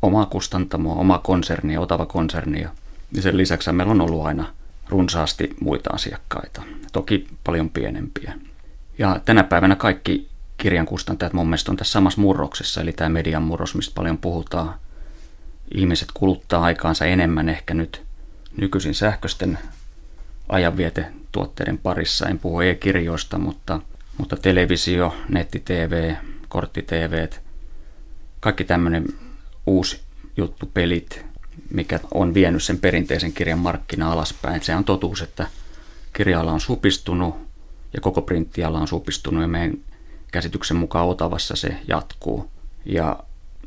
omaa 0.03 0.27
kustantamoa, 0.27 0.95
omaa 0.95 1.19
konsernia, 1.19 1.81
Otava 1.81 2.07
konsernia. 2.07 2.71
Ja 3.13 3.23
sen 3.23 3.37
lisäksi 3.37 3.73
meillä 3.73 3.91
on 3.91 4.01
ollut 4.01 4.27
aina 4.27 4.55
runsaasti 4.89 5.57
muita 5.61 5.91
asiakkaita, 5.93 6.63
toki 6.93 7.29
paljon 7.45 7.71
pienempiä. 7.71 8.35
Ja 8.99 9.21
tänä 9.25 9.45
päivänä 9.45 9.77
kaikki 9.77 10.29
kirjankustantajat 10.57 11.33
mun 11.33 11.47
mielestä 11.47 11.71
on 11.73 11.77
tässä 11.77 11.93
samassa 11.93 12.21
murroksessa, 12.21 12.81
eli 12.81 12.93
tämä 12.93 13.09
median 13.09 13.43
murros, 13.43 13.75
mistä 13.75 13.95
paljon 13.95 14.19
puhutaan. 14.19 14.75
Ihmiset 15.75 16.09
kuluttaa 16.15 16.63
aikaansa 16.63 17.05
enemmän 17.05 17.49
ehkä 17.49 17.75
nyt 17.75 18.03
nykyisin 18.57 18.95
sähköisten 18.95 19.59
ajanvietetuotteiden 20.49 21.79
parissa. 21.79 22.29
En 22.29 22.39
puhu 22.39 22.61
e-kirjoista, 22.61 23.39
mutta, 23.39 23.81
mutta 24.19 24.37
televisio, 24.37 25.15
netti-tv, 25.29 26.15
kortti-tv, 26.49 27.29
kaikki 28.41 28.65
tämmöinen 28.65 29.07
uusi 29.67 30.01
juttu, 30.37 30.71
pelit, 30.75 31.25
mikä 31.71 32.01
on 32.15 32.35
vienyt 32.35 32.63
sen 32.63 32.79
perinteisen 32.79 33.33
kirjan 33.33 33.59
markkina 33.59 34.13
alaspäin. 34.13 34.63
Se 34.63 34.77
on 34.77 34.85
totuus, 34.85 35.23
että 35.23 35.47
kirjalla 36.13 36.53
on 36.53 36.61
supistunut 36.61 37.35
ja 37.95 38.01
koko 38.01 38.23
printtiala 38.23 38.81
on 38.81 38.89
supistunut 38.89 39.43
ja 39.43 39.49
meidän 39.49 39.79
käsityksen 40.33 40.77
mukaan 40.77 41.09
Otavassa 41.09 41.57
se 41.57 41.77
jatkuu. 41.89 42.51
Ja 42.85 43.19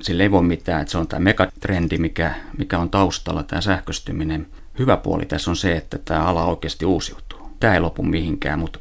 sille 0.02 0.24
ei 0.24 0.32
voi 0.32 0.44
mitään, 0.44 0.82
että 0.82 0.92
se 0.92 0.98
on 0.98 1.08
tämä 1.08 1.20
megatrendi, 1.20 1.98
mikä, 1.98 2.36
mikä 2.58 2.80
on 2.80 2.90
taustalla, 2.90 3.44
tämä 3.44 3.62
sähköstyminen. 3.62 4.48
Hyvä 4.80 4.98
puoli 4.98 5.26
tässä 5.26 5.52
on 5.52 5.56
se, 5.56 5.78
että 5.78 5.98
tämä 6.06 6.26
ala 6.26 6.46
oikeasti 6.46 6.86
uusiutuu. 6.86 7.40
Tämä 7.60 7.74
ei 7.74 7.80
lopu 7.80 8.04
mihinkään, 8.04 8.60
mutta, 8.60 8.80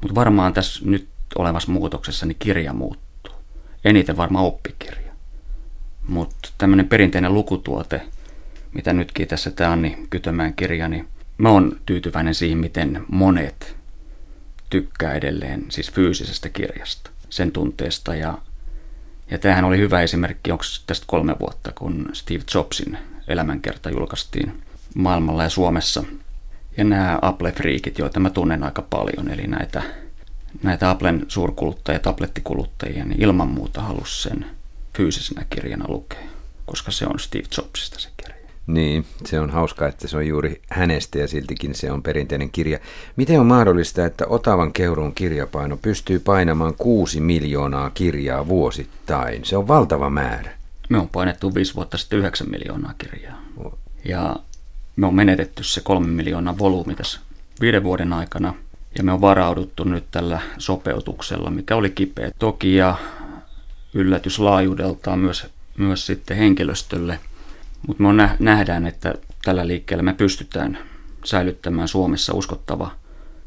mutta 0.00 0.14
varmaan 0.14 0.52
tässä 0.52 0.80
nyt 0.84 1.08
olevassa 1.38 1.72
muutoksessa 1.72 2.26
niin 2.26 2.36
kirja 2.38 2.72
muuttuu. 2.72 3.07
Eniten 3.88 4.16
varmaan 4.16 4.44
oppikirja. 4.44 5.12
Mutta 6.08 6.48
tämmöinen 6.58 6.88
perinteinen 6.88 7.34
lukutuote, 7.34 8.02
mitä 8.72 8.92
nytkin 8.92 9.28
tässä 9.28 9.50
tämä 9.50 9.72
Anni 9.72 9.98
Kytömään 10.10 10.54
kirja, 10.54 10.88
niin 10.88 11.08
mä 11.38 11.50
oon 11.50 11.80
tyytyväinen 11.86 12.34
siihen, 12.34 12.58
miten 12.58 13.04
monet 13.08 13.76
tykkää 14.70 15.14
edelleen 15.14 15.64
siis 15.68 15.92
fyysisestä 15.92 16.48
kirjasta, 16.48 17.10
sen 17.30 17.52
tunteesta. 17.52 18.14
Ja, 18.14 18.38
ja 19.30 19.38
tämähän 19.38 19.64
oli 19.64 19.78
hyvä 19.78 20.02
esimerkki, 20.02 20.52
onko 20.52 20.64
tästä 20.86 21.04
kolme 21.08 21.36
vuotta, 21.40 21.72
kun 21.72 22.10
Steve 22.12 22.44
Jobsin 22.54 22.98
elämänkerta 23.28 23.90
julkaistiin 23.90 24.62
maailmalla 24.94 25.42
ja 25.42 25.50
Suomessa. 25.50 26.04
Ja 26.76 26.84
nämä 26.84 27.18
Apple-friikit, 27.22 27.98
joita 27.98 28.20
mä 28.20 28.30
tunnen 28.30 28.62
aika 28.62 28.82
paljon, 28.82 29.30
eli 29.30 29.46
näitä, 29.46 29.82
näitä 30.62 30.90
Applen 30.90 31.24
suurkuluttajia, 31.28 31.98
tablettikuluttajia, 31.98 33.04
niin 33.04 33.22
ilman 33.22 33.48
muuta 33.48 33.82
halus 33.82 34.22
sen 34.22 34.46
fyysisenä 34.96 35.46
kirjana 35.50 35.84
lukea, 35.88 36.18
koska 36.66 36.90
se 36.90 37.06
on 37.06 37.18
Steve 37.18 37.44
Jobsista 37.56 38.00
se 38.00 38.08
kirja. 38.16 38.38
Niin, 38.66 39.06
se 39.24 39.40
on 39.40 39.50
hauska, 39.50 39.86
että 39.86 40.08
se 40.08 40.16
on 40.16 40.26
juuri 40.26 40.62
hänestä 40.70 41.18
ja 41.18 41.28
siltikin 41.28 41.74
se 41.74 41.92
on 41.92 42.02
perinteinen 42.02 42.50
kirja. 42.50 42.78
Miten 43.16 43.40
on 43.40 43.46
mahdollista, 43.46 44.06
että 44.06 44.26
Otavan 44.26 44.72
keuruun 44.72 45.14
kirjapaino 45.14 45.76
pystyy 45.76 46.18
painamaan 46.18 46.74
kuusi 46.74 47.20
miljoonaa 47.20 47.90
kirjaa 47.90 48.48
vuosittain? 48.48 49.44
Se 49.44 49.56
on 49.56 49.68
valtava 49.68 50.10
määrä. 50.10 50.50
Me 50.88 50.98
on 50.98 51.08
painettu 51.08 51.54
viisi 51.54 51.74
vuotta 51.74 51.98
sitten 51.98 52.18
yhdeksän 52.18 52.50
miljoonaa 52.50 52.94
kirjaa. 52.98 53.42
Ja 54.04 54.36
me 54.96 55.06
on 55.06 55.14
menetetty 55.14 55.64
se 55.64 55.80
kolme 55.80 56.06
miljoonaa 56.06 56.58
volyymi 56.58 56.94
tässä 56.94 57.20
viiden 57.60 57.82
vuoden 57.82 58.12
aikana. 58.12 58.54
Ja 58.98 59.04
me 59.04 59.12
on 59.12 59.20
varauduttu 59.20 59.84
nyt 59.84 60.04
tällä 60.10 60.40
sopeutuksella, 60.58 61.50
mikä 61.50 61.76
oli 61.76 61.90
kipeä 61.90 62.30
toki 62.38 62.76
ja 62.76 62.96
yllätyslaajuudeltaan 63.94 65.18
myös, 65.18 65.46
myös 65.76 66.06
sitten 66.06 66.36
henkilöstölle. 66.36 67.18
Mutta 67.86 68.02
me 68.02 68.30
nähdään, 68.38 68.86
että 68.86 69.14
tällä 69.44 69.66
liikkeellä 69.66 70.02
me 70.02 70.14
pystytään 70.14 70.78
säilyttämään 71.24 71.88
Suomessa 71.88 72.34
uskottava 72.34 72.90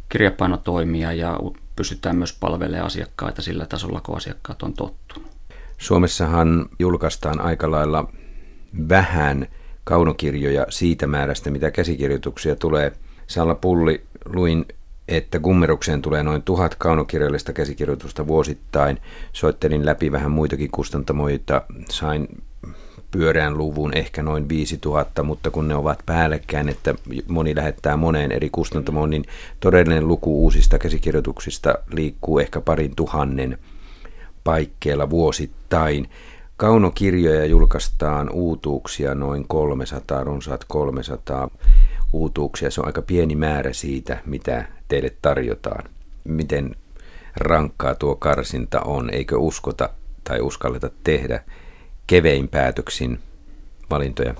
kirjapainotoimija 0.09 1.13
ja 1.13 1.39
pystytään 1.75 2.15
myös 2.15 2.37
palvelemaan 2.39 2.85
asiakkaita 2.85 3.41
sillä 3.41 3.65
tasolla, 3.65 4.01
kun 4.01 4.17
asiakkaat 4.17 4.63
on 4.63 4.73
tottunut. 4.73 5.31
Suomessahan 5.77 6.65
julkaistaan 6.79 7.41
aika 7.41 7.71
lailla 7.71 8.11
vähän 8.89 9.47
kaunokirjoja 9.83 10.65
siitä 10.69 11.07
määrästä, 11.07 11.49
mitä 11.49 11.71
käsikirjoituksia 11.71 12.55
tulee. 12.55 12.93
Salla 13.27 13.55
Pulli, 13.55 14.03
luin, 14.25 14.65
että 15.17 15.39
Gummerukseen 15.39 16.01
tulee 16.01 16.23
noin 16.23 16.41
tuhat 16.41 16.75
kaunokirjallista 16.75 17.53
käsikirjoitusta 17.53 18.27
vuosittain. 18.27 18.97
Soittelin 19.33 19.85
läpi 19.85 20.11
vähän 20.11 20.31
muitakin 20.31 20.71
kustantamoita, 20.71 21.61
sain 21.89 22.27
pyöreän 23.11 23.57
luvun 23.57 23.97
ehkä 23.97 24.23
noin 24.23 24.49
5000, 24.49 25.23
mutta 25.23 25.51
kun 25.51 25.67
ne 25.67 25.75
ovat 25.75 25.99
päällekkäin, 26.05 26.69
että 26.69 26.95
moni 27.27 27.55
lähettää 27.55 27.97
moneen 27.97 28.31
eri 28.31 28.49
kustantamoon, 28.49 29.09
niin 29.09 29.25
todellinen 29.59 30.07
luku 30.07 30.43
uusista 30.43 30.79
käsikirjoituksista 30.79 31.75
liikkuu 31.93 32.39
ehkä 32.39 32.61
parin 32.61 32.95
tuhannen 32.95 33.57
paikkeilla 34.43 35.09
vuosittain. 35.09 36.09
Kaunokirjoja 36.57 37.45
julkaistaan 37.45 38.29
uutuuksia 38.29 39.15
noin 39.15 39.47
300, 39.47 40.23
runsaat 40.23 40.65
300 40.67 41.49
uutuuksia. 42.13 42.71
Se 42.71 42.81
on 42.81 42.87
aika 42.87 43.01
pieni 43.01 43.35
määrä 43.35 43.73
siitä, 43.73 44.17
mitä 44.25 44.65
teille 44.87 45.13
tarjotaan. 45.21 45.83
Miten 46.23 46.75
rankkaa 47.35 47.95
tuo 47.95 48.15
karsinta 48.15 48.81
on, 48.81 49.09
eikö 49.09 49.37
uskota 49.37 49.89
tai 50.23 50.41
uskalleta 50.41 50.89
tehdä 51.03 51.43
kevein 52.07 52.47
päätöksin 52.47 53.19
valintoja? 53.89 54.35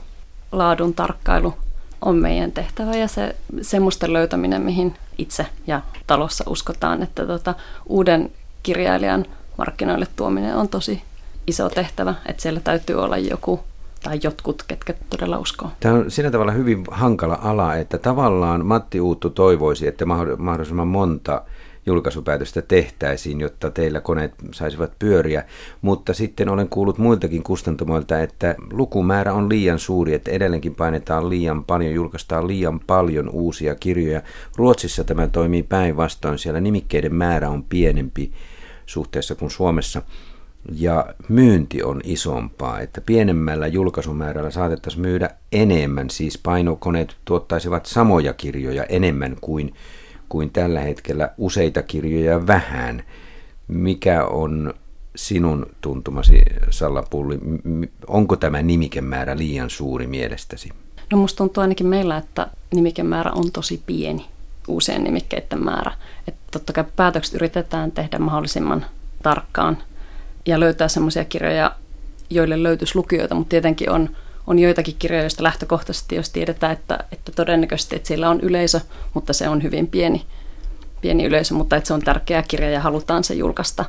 Laadun 0.52 0.94
tarkkailu 0.94 1.54
on 2.02 2.16
meidän 2.16 2.52
tehtävä 2.52 2.96
ja 2.96 3.08
se 3.08 3.36
semmoisten 3.62 4.14
löytäminen, 4.14 4.62
mihin 4.62 4.96
itse 5.18 5.46
ja 5.68 5.82
talossa 6.08 6.44
uskotaan, 6.48 7.04
että 7.04 7.26
tota, 7.26 7.56
uuden 7.86 8.32
kirjailijan 8.64 9.26
markkinoille 9.58 10.08
tuominen 10.16 10.56
on 10.56 10.70
tosi 10.70 11.02
iso 11.48 11.70
tehtävä, 11.70 12.16
että 12.26 12.42
siellä 12.42 12.60
täytyy 12.60 13.04
olla 13.04 13.18
joku 13.18 13.60
tai 14.04 14.20
jotkut, 14.24 14.64
ketkä 14.68 14.94
todella 15.10 15.38
uskoo. 15.38 15.72
Tämä 15.80 15.96
on 15.96 16.12
sillä 16.12 16.32
tavalla 16.32 16.52
hyvin 16.52 16.84
hankala 16.92 17.40
ala, 17.42 17.76
että 17.76 17.98
tavallaan 17.98 18.66
Matti 18.66 19.02
Uuttu 19.02 19.30
toivoisi, 19.30 19.88
että 19.88 20.06
mahdollisimman 20.38 20.88
monta 20.88 21.42
julkaisupäätöstä 21.86 22.62
tehtäisiin, 22.62 23.42
jotta 23.42 23.70
teillä 23.70 24.02
koneet 24.02 24.34
saisivat 24.52 24.92
pyöriä, 25.00 25.44
mutta 25.82 26.14
sitten 26.14 26.50
olen 26.50 26.70
kuullut 26.70 26.98
muiltakin 26.98 27.44
kustantamoilta, 27.44 28.20
että 28.20 28.56
lukumäärä 28.72 29.34
on 29.34 29.50
liian 29.50 29.80
suuri, 29.80 30.14
että 30.14 30.32
edelleenkin 30.32 30.76
painetaan 30.76 31.30
liian 31.30 31.66
paljon, 31.66 31.94
julkaistaan 31.94 32.48
liian 32.48 32.80
paljon 32.80 33.30
uusia 33.30 33.76
kirjoja. 33.76 34.22
Ruotsissa 34.56 35.04
tämä 35.04 35.28
toimii 35.28 35.64
päinvastoin, 35.64 36.40
siellä 36.40 36.62
nimikkeiden 36.62 37.16
määrä 37.16 37.50
on 37.50 37.64
pienempi 37.64 38.32
suhteessa 38.86 39.36
kuin 39.36 39.52
Suomessa 39.52 40.02
ja 40.76 41.06
myynti 41.30 41.84
on 41.84 42.02
isompaa, 42.04 42.80
että 42.80 43.02
pienemmällä 43.02 43.68
julkaisumäärällä 43.68 44.52
saatettaisiin 44.52 45.02
myydä 45.02 45.30
enemmän, 45.52 46.10
siis 46.10 46.38
painokoneet 46.38 47.16
tuottaisivat 47.26 47.86
samoja 47.86 48.34
kirjoja 48.34 48.84
enemmän 48.84 49.38
kuin, 49.42 49.74
kuin 50.30 50.50
tällä 50.50 50.80
hetkellä 50.80 51.30
useita 51.38 51.82
kirjoja 51.82 52.48
vähän. 52.48 53.04
Mikä 53.68 54.26
on 54.26 54.74
sinun 55.16 55.66
tuntumasi, 55.82 56.42
Salla 56.70 57.04
Pulli, 57.10 57.40
onko 58.08 58.36
tämä 58.36 58.62
nimikemäärä 58.62 59.38
liian 59.38 59.70
suuri 59.70 60.08
mielestäsi? 60.08 60.70
No 61.12 61.18
musta 61.18 61.38
tuntuu 61.38 61.62
ainakin 61.62 61.88
meillä, 61.88 62.18
että 62.18 62.48
nimikemäärä 62.74 63.32
on 63.32 63.52
tosi 63.52 63.84
pieni, 63.86 64.26
uusien 64.68 65.04
nimikkeiden 65.04 65.64
määrä. 65.64 65.92
Että 66.28 66.42
totta 66.52 66.74
kai 66.74 66.84
päätökset 66.96 67.36
yritetään 67.36 67.92
tehdä 67.92 68.20
mahdollisimman 68.20 68.86
tarkkaan– 69.24 69.78
ja 70.46 70.60
löytää 70.60 70.88
semmoisia 70.88 71.26
kirjoja, 71.26 71.76
joille 72.30 72.64
löytyisi 72.64 72.96
lukijoita, 72.96 73.36
mutta 73.36 73.50
tietenkin 73.50 73.90
on, 73.90 74.10
on 74.48 74.60
joitakin 74.60 74.96
kirjoja, 75.00 75.24
joista 75.24 75.44
lähtökohtaisesti, 75.44 76.16
jos 76.16 76.30
tiedetään, 76.30 76.74
että, 76.74 77.00
että 77.12 77.32
todennäköisesti 77.32 77.96
että 77.96 78.08
siellä 78.08 78.30
on 78.30 78.42
yleisö, 78.42 78.80
mutta 79.14 79.34
se 79.34 79.50
on 79.50 79.64
hyvin 79.64 79.88
pieni, 79.88 80.26
pieni 81.02 81.26
yleisö, 81.26 81.54
mutta 81.54 81.76
että 81.76 81.88
se 81.88 81.94
on 81.94 82.02
tärkeä 82.02 82.44
kirja 82.48 82.70
ja 82.70 82.80
halutaan 82.80 83.24
se 83.24 83.34
julkaista. 83.34 83.86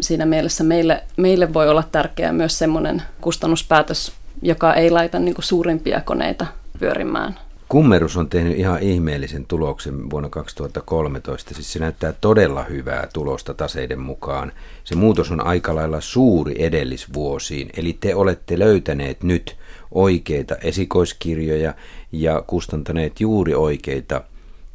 Siinä 0.00 0.26
mielessä 0.26 0.64
meille, 0.64 1.04
meille 1.16 1.54
voi 1.54 1.68
olla 1.68 1.84
tärkeää 1.92 2.32
myös 2.32 2.58
semmoinen 2.58 3.02
kustannuspäätös, 3.20 4.12
joka 4.42 4.74
ei 4.74 4.90
laita 4.90 5.18
niin 5.18 5.34
kuin 5.34 5.44
suurimpia 5.44 6.00
koneita 6.00 6.46
pyörimään. 6.78 7.38
Kummerus 7.72 8.16
on 8.16 8.28
tehnyt 8.28 8.58
ihan 8.58 8.82
ihmeellisen 8.82 9.46
tuloksen 9.46 10.10
vuonna 10.10 10.28
2013. 10.28 11.54
Siis 11.54 11.72
se 11.72 11.78
näyttää 11.78 12.12
todella 12.20 12.64
hyvää 12.64 13.08
tulosta 13.12 13.54
taseiden 13.54 14.00
mukaan. 14.00 14.52
Se 14.84 14.94
muutos 14.94 15.30
on 15.30 15.46
aika 15.46 15.74
lailla 15.74 16.00
suuri 16.00 16.54
edellisvuosiin. 16.64 17.70
Eli 17.76 17.96
te 18.00 18.14
olette 18.14 18.58
löytäneet 18.58 19.22
nyt 19.22 19.56
oikeita 19.90 20.56
esikoiskirjoja 20.56 21.74
ja 22.12 22.42
kustantaneet 22.46 23.20
juuri 23.20 23.54
oikeita 23.54 24.24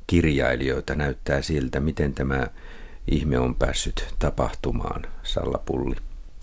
kirjailijoita. 0.08 0.96
Näyttää 0.96 1.42
siltä, 1.42 1.80
miten 1.80 2.14
tämä 2.14 2.48
ihme 3.12 3.40
on 3.40 3.56
päässyt 3.56 4.08
tapahtumaan, 4.20 5.02
Salla 5.24 5.60
Pulli. 5.66 5.96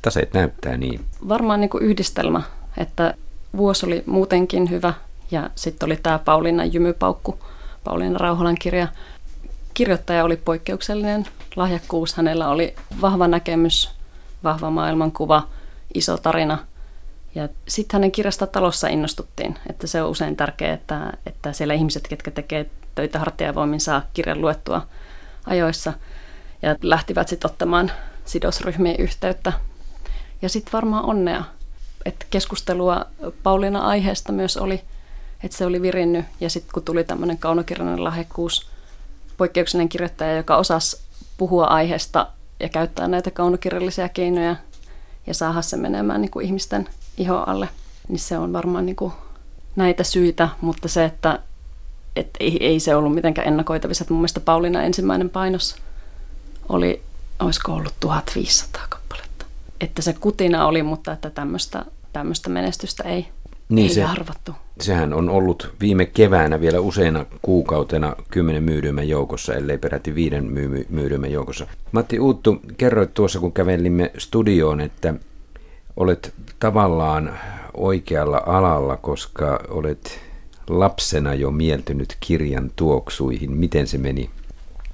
Taseet 0.02 0.34
näyttää 0.34 0.76
niin. 0.76 1.00
Varmaan 1.28 1.60
niin 1.60 1.70
kuin 1.70 1.84
yhdistelmä, 1.84 2.42
että 2.76 3.14
vuosi 3.56 3.86
oli 3.86 4.02
muutenkin 4.06 4.70
hyvä 4.70 4.94
ja 5.30 5.50
sitten 5.54 5.86
oli 5.86 5.96
tämä 5.96 6.18
Pauliina 6.18 6.64
Jymypaukku, 6.64 7.38
Pauliina 7.84 8.18
Rauhalan 8.18 8.56
kirja. 8.60 8.88
Kirjoittaja 9.74 10.24
oli 10.24 10.36
poikkeuksellinen 10.36 11.26
lahjakkuus. 11.56 12.14
Hänellä 12.14 12.48
oli 12.48 12.74
vahva 13.00 13.28
näkemys, 13.28 13.90
vahva 14.44 14.70
maailmankuva, 14.70 15.48
iso 15.94 16.18
tarina. 16.18 16.58
Ja 17.34 17.48
sitten 17.68 17.98
hänen 17.98 18.12
kirjasta 18.12 18.46
talossa 18.46 18.88
innostuttiin, 18.88 19.58
että 19.70 19.86
se 19.86 20.02
on 20.02 20.10
usein 20.10 20.36
tärkeää, 20.36 20.74
että, 20.74 21.12
että 21.26 21.52
siellä 21.52 21.74
ihmiset, 21.74 22.08
ketkä 22.08 22.30
tekee 22.30 22.70
töitä 22.94 23.18
hartiavoimin, 23.18 23.80
saa 23.80 24.02
kirjan 24.14 24.40
luettua 24.40 24.86
ajoissa. 25.46 25.92
Ja 26.62 26.76
lähtivät 26.82 27.28
sitten 27.28 27.50
ottamaan 27.50 27.90
sidosryhmien 28.24 28.96
yhteyttä. 28.98 29.52
Ja 30.42 30.48
sitten 30.48 30.72
varmaan 30.72 31.04
onnea, 31.04 31.44
että 32.04 32.26
keskustelua 32.30 33.04
Pauliina 33.42 33.80
aiheesta 33.86 34.32
myös 34.32 34.56
oli– 34.56 34.80
että 35.44 35.56
se 35.58 35.66
oli 35.66 35.82
virinnyt. 35.82 36.24
Ja 36.40 36.50
sitten 36.50 36.72
kun 36.74 36.82
tuli 36.82 37.04
tämmöinen 37.04 37.38
kaunokirjainen 37.38 38.04
lahjakkuus, 38.04 38.68
poikkeuksellinen 39.36 39.88
kirjoittaja, 39.88 40.36
joka 40.36 40.56
osasi 40.56 41.00
puhua 41.36 41.64
aiheesta 41.64 42.26
ja 42.60 42.68
käyttää 42.68 43.08
näitä 43.08 43.30
kaunokirjallisia 43.30 44.08
keinoja 44.08 44.56
ja 45.26 45.34
saada 45.34 45.62
se 45.62 45.76
menemään 45.76 46.20
niin 46.20 46.30
kuin 46.30 46.46
ihmisten 46.46 46.88
iho 47.16 47.36
alle, 47.36 47.68
niin 48.08 48.18
se 48.18 48.38
on 48.38 48.52
varmaan 48.52 48.86
niin 48.86 48.96
kuin 48.96 49.12
näitä 49.76 50.04
syitä, 50.04 50.48
mutta 50.60 50.88
se, 50.88 51.04
että 51.04 51.38
et 52.16 52.28
ei, 52.40 52.66
ei 52.66 52.80
se 52.80 52.96
ollut 52.96 53.14
mitenkään 53.14 53.48
ennakoitavissa. 53.48 54.04
Mun 54.08 54.18
mielestä 54.18 54.40
Pauliina 54.40 54.82
ensimmäinen 54.82 55.30
painos 55.30 55.76
oli, 56.68 57.02
olisiko 57.38 57.72
ollut 57.72 57.94
1500 58.00 58.82
kappaletta. 58.88 59.46
Että 59.80 60.02
se 60.02 60.12
kutina 60.12 60.66
oli, 60.66 60.82
mutta 60.82 61.12
että 61.12 61.30
tämmöistä 62.12 62.48
menestystä 62.48 63.02
ei, 63.02 63.28
niin 63.68 63.88
ei 63.88 63.94
se, 63.94 64.04
arvattu. 64.04 64.52
Sehän 64.80 65.12
on 65.12 65.28
ollut 65.28 65.74
viime 65.80 66.06
keväänä 66.06 66.60
vielä 66.60 66.80
useina 66.80 67.26
kuukautena 67.42 68.16
kymmenen 68.30 68.62
myydymän 68.62 69.08
joukossa, 69.08 69.54
ellei 69.54 69.78
peräti 69.78 70.14
viiden 70.14 70.44
myy- 70.44 70.86
myydymän 70.90 71.32
joukossa. 71.32 71.66
Matti 71.92 72.18
Uuttu, 72.18 72.60
kerroit 72.76 73.14
tuossa 73.14 73.40
kun 73.40 73.52
kävelimme 73.52 74.12
studioon, 74.18 74.80
että 74.80 75.14
olet 75.96 76.34
tavallaan 76.60 77.38
oikealla 77.74 78.42
alalla, 78.46 78.96
koska 78.96 79.60
olet 79.68 80.20
lapsena 80.68 81.34
jo 81.34 81.50
mieltynyt 81.50 82.16
kirjan 82.20 82.70
tuoksuihin. 82.76 83.52
Miten 83.52 83.86
se 83.86 83.98
meni? 83.98 84.30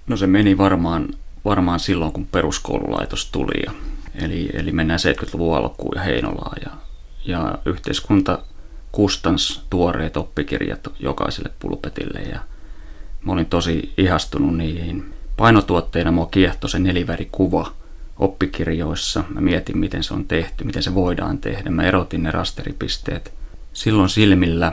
No 0.07 0.17
se 0.17 0.27
meni 0.27 0.59
varmaan, 0.59 1.09
varmaan 1.45 1.81
silloin, 1.81 2.13
kun 2.13 2.27
peruskoululaitos 2.27 3.31
tuli. 3.31 3.63
Ja, 3.67 3.73
eli, 4.25 4.51
eli 4.55 4.73
mennään 4.73 5.01
70-luvun 5.01 5.57
alkuun 5.57 5.93
ja 5.95 6.03
Heinolaan. 6.03 6.57
Ja, 6.65 6.71
ja 7.25 7.59
yhteiskunta 7.65 8.39
Kustans 8.93 9.65
tuoreet 9.71 10.17
oppikirjat 10.17 10.89
jokaiselle 11.01 11.51
pulpetille 11.59 12.19
ja 12.19 12.41
mä 13.25 13.33
olin 13.33 13.47
tosi 13.47 13.93
ihastunut 13.99 14.57
niihin. 14.57 15.15
Painotuotteena 15.37 16.11
mua 16.11 16.27
kiehtoi 16.27 16.71
se 16.71 16.79
nelivärikuva 16.79 17.73
oppikirjoissa. 18.19 19.25
Mä 19.29 19.41
mietin, 19.41 19.79
miten 19.79 20.03
se 20.03 20.15
on 20.15 20.25
tehty, 20.25 20.65
miten 20.65 20.83
se 20.83 20.95
voidaan 20.95 21.39
tehdä. 21.39 21.71
Mä 21.71 21.83
erotin 21.83 22.23
ne 22.23 22.31
rasteripisteet 22.31 23.33
silloin 23.73 24.09
silmillä 24.09 24.73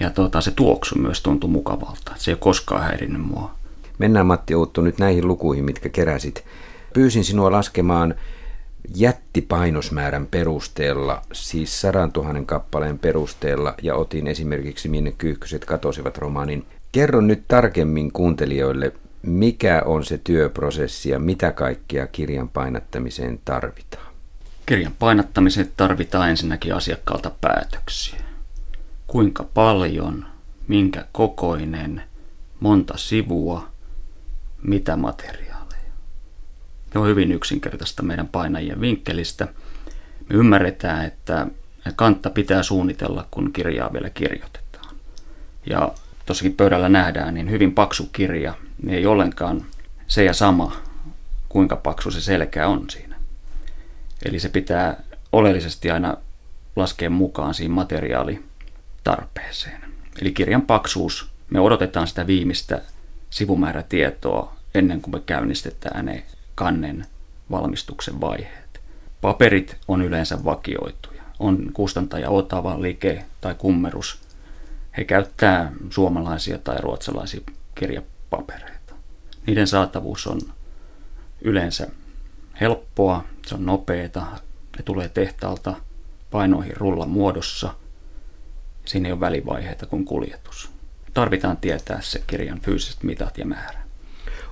ja 0.00 0.10
tuota, 0.10 0.40
se 0.40 0.50
tuoksu 0.50 0.98
myös 0.98 1.20
tuntui 1.20 1.50
mukavalta. 1.50 2.12
Se 2.16 2.30
ei 2.30 2.32
ole 2.32 2.38
koskaan 2.38 2.82
häirinnyt 2.82 3.22
mua. 3.22 3.54
Mennään 3.98 4.26
Matti 4.26 4.54
Uuttu 4.54 4.80
nyt 4.80 4.98
näihin 4.98 5.28
lukuihin, 5.28 5.64
mitkä 5.64 5.88
keräsit. 5.88 6.44
Pyysin 6.94 7.24
sinua 7.24 7.52
laskemaan 7.52 8.14
jättipainosmäärän 8.94 10.26
perusteella, 10.26 11.22
siis 11.32 11.80
sadan 11.80 12.12
tuhannen 12.12 12.46
kappaleen 12.46 12.98
perusteella, 12.98 13.74
ja 13.82 13.94
otin 13.94 14.26
esimerkiksi 14.26 14.88
Minne 14.88 15.12
Kyyhkyset 15.12 15.64
katosivat 15.64 16.18
romaanin. 16.18 16.66
Kerro 16.92 17.20
nyt 17.20 17.42
tarkemmin 17.48 18.12
kuuntelijoille, 18.12 18.92
mikä 19.22 19.82
on 19.84 20.04
se 20.04 20.18
työprosessi 20.18 21.10
ja 21.10 21.18
mitä 21.18 21.52
kaikkea 21.52 22.06
kirjan 22.06 22.48
painattamiseen 22.48 23.40
tarvitaan? 23.44 24.06
Kirjan 24.66 24.94
painattamiseen 24.98 25.70
tarvitaan 25.76 26.30
ensinnäkin 26.30 26.74
asiakkaalta 26.74 27.30
päätöksiä. 27.40 28.20
Kuinka 29.06 29.44
paljon, 29.54 30.26
minkä 30.68 31.04
kokoinen, 31.12 32.02
monta 32.60 32.96
sivua, 32.96 33.68
mitä 34.62 34.96
materiaalia 34.96 35.45
ne 36.96 37.00
on 37.00 37.08
hyvin 37.08 37.32
yksinkertaista 37.32 38.02
meidän 38.02 38.28
painajien 38.28 38.80
vinkkelistä. 38.80 39.48
Me 40.28 40.36
ymmärretään, 40.36 41.04
että 41.04 41.46
kantta 41.96 42.30
pitää 42.30 42.62
suunnitella, 42.62 43.26
kun 43.30 43.52
kirjaa 43.52 43.92
vielä 43.92 44.10
kirjoitetaan. 44.10 44.96
Ja 45.70 45.92
tossakin 46.26 46.54
pöydällä 46.54 46.88
nähdään, 46.88 47.34
niin 47.34 47.50
hyvin 47.50 47.74
paksu 47.74 48.08
kirja 48.12 48.54
ei 48.88 49.06
ollenkaan 49.06 49.64
se 50.06 50.24
ja 50.24 50.32
sama, 50.32 50.76
kuinka 51.48 51.76
paksu 51.76 52.10
se 52.10 52.20
selkä 52.20 52.68
on 52.68 52.90
siinä. 52.90 53.16
Eli 54.24 54.38
se 54.38 54.48
pitää 54.48 55.02
oleellisesti 55.32 55.90
aina 55.90 56.16
laskea 56.76 57.10
mukaan 57.10 57.54
siihen 57.54 57.72
materiaalitarpeeseen. 57.72 59.80
Eli 60.20 60.32
kirjan 60.32 60.62
paksuus, 60.62 61.30
me 61.50 61.60
odotetaan 61.60 62.06
sitä 62.06 62.26
viimeistä 62.26 62.82
sivumäärätietoa 63.30 64.56
ennen 64.74 65.00
kuin 65.00 65.14
me 65.14 65.20
käynnistetään 65.26 66.04
ne 66.04 66.24
kannen 66.56 67.06
valmistuksen 67.50 68.20
vaiheet. 68.20 68.80
Paperit 69.20 69.76
on 69.88 70.02
yleensä 70.02 70.44
vakioituja. 70.44 71.22
On 71.38 71.70
kustantaja 71.72 72.30
Otava, 72.30 72.82
Like 72.82 73.24
tai 73.40 73.54
Kummerus. 73.54 74.20
He 74.96 75.04
käyttää 75.04 75.72
suomalaisia 75.90 76.58
tai 76.58 76.76
ruotsalaisia 76.80 77.40
kirjapapereita. 77.74 78.94
Niiden 79.46 79.66
saatavuus 79.66 80.26
on 80.26 80.40
yleensä 81.40 81.88
helppoa, 82.60 83.24
se 83.46 83.54
on 83.54 83.66
nopeeta, 83.66 84.26
ne 84.76 84.82
tulee 84.84 85.08
tehtaalta 85.08 85.76
painoihin 86.30 86.76
rullan 86.76 87.10
muodossa. 87.10 87.74
Siinä 88.84 89.08
ei 89.08 89.12
ole 89.12 89.20
välivaiheita 89.20 89.86
kuin 89.86 90.04
kuljetus. 90.04 90.70
Tarvitaan 91.14 91.56
tietää 91.56 92.00
se 92.00 92.22
kirjan 92.26 92.60
fyysiset 92.60 93.02
mitat 93.02 93.38
ja 93.38 93.46
määrä. 93.46 93.85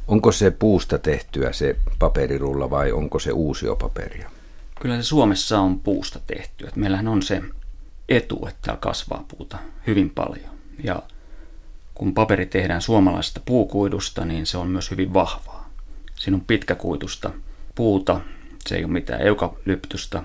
Onko 0.08 0.32
se 0.32 0.50
puusta 0.50 0.98
tehtyä 0.98 1.52
se 1.52 1.76
paperirulla 1.98 2.70
vai 2.70 2.92
onko 2.92 3.18
se 3.18 3.32
uusiopaperia? 3.32 4.30
Kyllä 4.80 4.96
se 4.96 5.02
Suomessa 5.02 5.60
on 5.60 5.80
puusta 5.80 6.20
tehtyä. 6.26 6.70
Meillähän 6.74 7.08
on 7.08 7.22
se 7.22 7.42
etu, 8.08 8.46
että 8.48 8.60
täällä 8.62 8.80
kasvaa 8.80 9.24
puuta 9.28 9.58
hyvin 9.86 10.10
paljon. 10.10 10.50
Ja 10.84 11.02
kun 11.94 12.14
paperi 12.14 12.46
tehdään 12.46 12.82
suomalaisesta 12.82 13.40
puukuidusta, 13.44 14.24
niin 14.24 14.46
se 14.46 14.58
on 14.58 14.68
myös 14.68 14.90
hyvin 14.90 15.14
vahvaa. 15.14 15.70
Siinä 16.14 16.36
on 16.36 16.44
pitkäkuitusta 16.46 17.30
puuta, 17.74 18.20
se 18.68 18.76
ei 18.76 18.84
ole 18.84 18.92
mitään 18.92 19.20
eukalyptusta. 19.20 20.22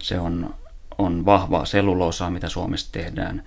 Se 0.00 0.20
on, 0.20 0.54
on 0.98 1.24
vahvaa 1.26 1.64
selluloosaa, 1.64 2.30
mitä 2.30 2.48
Suomessa 2.48 2.92
tehdään. 2.92 3.44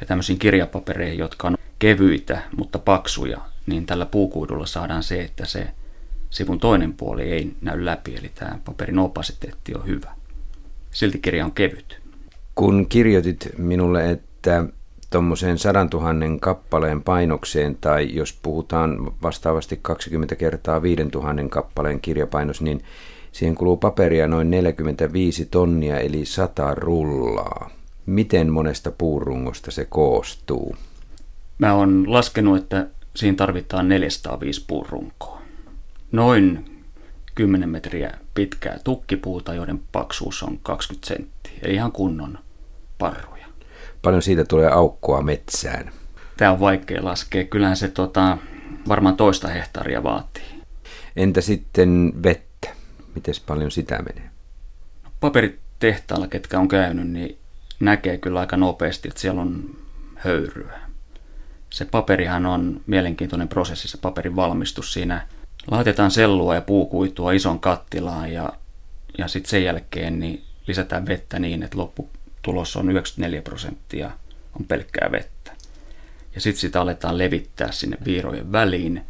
Ja 0.00 0.06
tämmöisiin 0.06 0.38
kirjapapereihin, 0.38 1.18
jotka 1.18 1.48
on 1.48 1.56
kevyitä, 1.78 2.42
mutta 2.56 2.78
paksuja, 2.78 3.40
niin 3.66 3.86
tällä 3.86 4.06
puukuidulla 4.06 4.66
saadaan 4.66 5.02
se, 5.02 5.22
että 5.22 5.46
se 5.46 5.68
sivun 6.30 6.58
toinen 6.60 6.92
puoli 6.92 7.22
ei 7.22 7.52
näy 7.60 7.84
läpi, 7.84 8.16
eli 8.16 8.30
tämä 8.34 8.58
paperin 8.64 8.98
opasiteetti 8.98 9.74
on 9.74 9.86
hyvä. 9.86 10.10
Silti 10.90 11.18
kirja 11.18 11.44
on 11.44 11.52
kevyt. 11.52 12.00
Kun 12.54 12.86
kirjoitit 12.88 13.48
minulle, 13.58 14.10
että 14.10 14.64
tuommoiseen 15.10 15.58
sadan 15.58 15.90
tuhannen 15.90 16.40
kappaleen 16.40 17.02
painokseen, 17.02 17.76
tai 17.80 18.14
jos 18.14 18.38
puhutaan 18.42 19.12
vastaavasti 19.22 19.78
20 19.82 20.36
kertaa 20.36 20.82
5000 20.82 21.42
kappaleen 21.50 22.00
kirjapainos, 22.00 22.60
niin 22.60 22.82
siihen 23.32 23.54
kuluu 23.54 23.76
paperia 23.76 24.28
noin 24.28 24.50
45 24.50 25.46
tonnia, 25.46 25.98
eli 25.98 26.24
100 26.24 26.74
rullaa. 26.74 27.70
Miten 28.06 28.52
monesta 28.52 28.90
puurungosta 28.90 29.70
se 29.70 29.84
koostuu? 29.84 30.76
Mä 31.58 31.74
oon 31.74 32.04
laskenut, 32.06 32.58
että 32.58 32.86
siinä 33.16 33.36
tarvitaan 33.36 33.88
405 33.88 34.64
puurunkoa. 34.66 35.42
Noin 36.12 36.64
10 37.34 37.68
metriä 37.68 38.18
pitkää 38.34 38.78
tukkipuuta, 38.84 39.54
joiden 39.54 39.80
paksuus 39.92 40.42
on 40.42 40.58
20 40.62 41.06
senttiä. 41.06 41.58
Eli 41.62 41.74
ihan 41.74 41.92
kunnon 41.92 42.38
parruja. 42.98 43.46
Paljon 44.02 44.22
siitä 44.22 44.44
tulee 44.44 44.70
aukkoa 44.70 45.22
metsään. 45.22 45.90
Tämä 46.36 46.52
on 46.52 46.60
vaikea 46.60 47.04
laskea. 47.04 47.44
Kyllähän 47.44 47.76
se 47.76 47.88
tota, 47.88 48.38
varmaan 48.88 49.16
toista 49.16 49.48
hehtaaria 49.48 50.02
vaatii. 50.02 50.62
Entä 51.16 51.40
sitten 51.40 52.12
vettä? 52.22 52.68
Miten 53.14 53.34
paljon 53.46 53.70
sitä 53.70 54.02
menee? 54.02 54.30
No, 55.04 55.10
paperitehtaalla, 55.20 56.28
ketkä 56.28 56.58
on 56.58 56.68
käynyt, 56.68 57.08
niin 57.08 57.38
näkee 57.80 58.18
kyllä 58.18 58.40
aika 58.40 58.56
nopeasti, 58.56 59.08
että 59.08 59.20
siellä 59.20 59.40
on 59.40 59.76
höyryä. 60.16 60.83
Se 61.74 61.84
paperihan 61.84 62.46
on 62.46 62.80
mielenkiintoinen 62.86 63.48
prosessi, 63.48 63.88
se 63.88 63.98
paperin 63.98 64.36
valmistus. 64.36 64.92
Siinä 64.92 65.26
laitetaan 65.70 66.10
sellua 66.10 66.54
ja 66.54 66.60
puukuitua 66.60 67.32
ison 67.32 67.60
kattilaan 67.60 68.32
ja, 68.32 68.52
ja 69.18 69.28
sitten 69.28 69.50
sen 69.50 69.64
jälkeen 69.64 70.20
niin 70.20 70.44
lisätään 70.66 71.06
vettä 71.06 71.38
niin, 71.38 71.62
että 71.62 71.78
lopputulos 71.78 72.76
on 72.76 72.90
94 72.90 73.42
prosenttia 73.42 74.10
on 74.60 74.66
pelkkää 74.66 75.08
vettä. 75.12 75.52
Ja 76.34 76.40
sitten 76.40 76.60
sitä 76.60 76.80
aletaan 76.80 77.18
levittää 77.18 77.72
sinne 77.72 77.96
viirojen 78.04 78.52
väliin. 78.52 79.04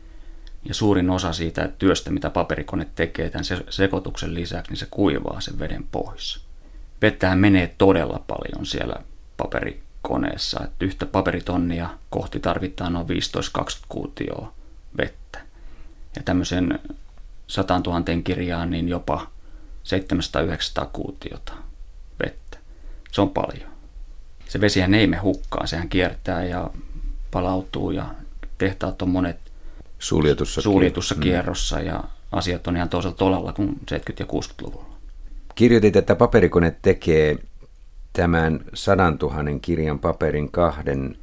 Ja 0.65 0.75
suurin 0.75 1.11
osa 1.11 1.33
siitä 1.33 1.69
työstä, 1.79 2.11
mitä 2.11 2.31
paperikone 2.31 2.87
tekee 2.95 3.31
tämän 3.31 3.45
sekoituksen 3.71 4.35
lisäksi, 4.35 4.71
niin 4.71 4.79
se 4.79 4.87
kuivaa 4.91 5.41
sen 5.41 5.59
veden 5.59 5.85
pois. 5.93 6.41
Vettähän 7.03 7.39
menee 7.39 7.75
todella 7.79 8.25
paljon 8.27 8.67
siellä 8.67 8.97
paperikoneessa. 10.05 10.61
Että 10.65 10.85
yhtä 10.85 11.07
paperitonnia 11.07 11.91
kohti 12.11 12.41
tarvitaan 12.41 12.93
noin 12.93 13.07
15-20 13.09 13.11
kuutioa 13.89 14.53
vettä. 14.99 15.39
Ja 16.17 16.23
tämmöisen 16.23 16.79
100 17.47 17.81
000 17.87 18.03
kirjaan 18.25 18.71
niin 18.71 18.89
jopa 18.89 19.27
700-900 20.83 20.87
kuutiota 20.93 21.53
vettä. 22.25 22.59
Se 23.13 23.21
on 23.21 23.31
paljon. 23.31 23.71
Se 24.49 24.61
vesihän 24.61 24.95
ei 24.95 25.07
me 25.07 25.17
hukkaan, 25.17 25.69
sehän 25.69 25.89
kiertää 25.89 26.45
ja 26.45 26.71
palautuu 27.31 27.91
ja 27.91 28.07
tehtaat 28.59 29.03
on 29.03 29.09
monet 29.09 29.39
suljetussa, 29.99 30.63
suljetussa 30.63 31.15
kierrossa 31.15 31.77
mm. 31.77 31.87
ja 31.87 32.05
asiat 32.33 32.67
on 32.67 32.77
ihan 32.77 32.89
toisella 32.89 33.17
tolalla 33.17 33.53
kuin 33.53 33.69
70- 33.69 33.95
ja 34.19 34.27
60-luvulla. 34.27 34.95
Kirjoitit, 35.55 35.97
että 35.97 36.15
paperikone 36.15 36.77
tekee 36.83 37.39
tämän 38.15 38.61
100 38.75 39.11
000 39.23 39.59
kirjan 39.63 39.99
paperin 39.99 40.51
kahden 40.51 41.17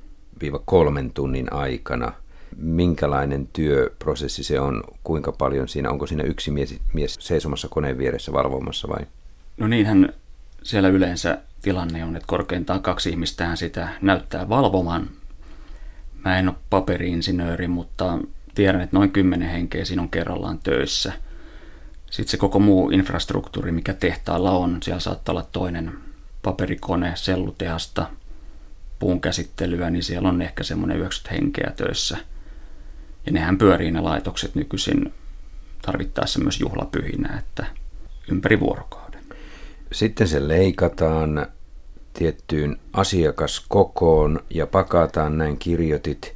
kolmen 0.65 1.11
tunnin 1.11 1.53
aikana. 1.53 2.13
Minkälainen 2.57 3.47
työprosessi 3.53 4.43
se 4.43 4.59
on? 4.59 4.83
Kuinka 5.03 5.31
paljon 5.31 5.67
siinä? 5.67 5.89
Onko 5.89 6.07
siinä 6.07 6.23
yksi 6.23 6.51
mies, 6.51 6.79
mies 6.93 7.17
seisomassa 7.19 7.67
koneen 7.67 7.97
vieressä 7.97 8.33
valvomassa 8.33 8.87
vai? 8.87 9.05
No 9.57 9.67
niinhän 9.67 10.13
siellä 10.63 10.89
yleensä 10.89 11.37
tilanne 11.61 12.05
on, 12.05 12.15
että 12.15 12.27
korkeintaan 12.27 12.81
kaksi 12.81 13.09
ihmistä 13.09 13.55
sitä 13.55 13.89
näyttää 14.01 14.49
valvomaan. 14.49 15.09
Mä 16.25 16.39
en 16.39 16.47
ole 16.47 16.55
paperiinsinööri, 16.69 17.67
mutta 17.67 18.17
tiedän, 18.55 18.81
että 18.81 18.97
noin 18.97 19.11
kymmenen 19.11 19.49
henkeä 19.49 19.85
siinä 19.85 20.01
on 20.01 20.09
kerrallaan 20.09 20.59
töissä. 20.59 21.13
Sitten 22.09 22.31
se 22.31 22.37
koko 22.37 22.59
muu 22.59 22.89
infrastruktuuri, 22.89 23.71
mikä 23.71 23.93
tehtaalla 23.93 24.51
on, 24.51 24.77
siellä 24.83 24.99
saattaa 24.99 25.33
olla 25.33 25.47
toinen 25.51 25.93
paperikone, 26.41 27.11
sellutehasta, 27.15 28.09
puun 28.99 29.21
käsittelyä, 29.21 29.89
niin 29.89 30.03
siellä 30.03 30.29
on 30.29 30.41
ehkä 30.41 30.63
semmoinen 30.63 30.97
90 30.97 31.35
henkeä 31.35 31.71
töissä. 31.77 32.17
Ja 33.25 33.31
nehän 33.31 33.57
pyörii 33.57 33.91
ne 33.91 34.01
laitokset 34.01 34.55
nykyisin 34.55 35.13
tarvittaessa 35.81 36.39
myös 36.39 36.59
juhlapyhinä, 36.59 37.37
että 37.39 37.65
ympäri 38.31 38.59
vuorokauden. 38.59 39.23
Sitten 39.91 40.27
se 40.27 40.47
leikataan 40.47 41.47
tiettyyn 42.13 42.77
asiakaskokoon 42.93 44.39
ja 44.49 44.67
pakataan, 44.67 45.37
näin 45.37 45.57
kirjoitit. 45.57 46.33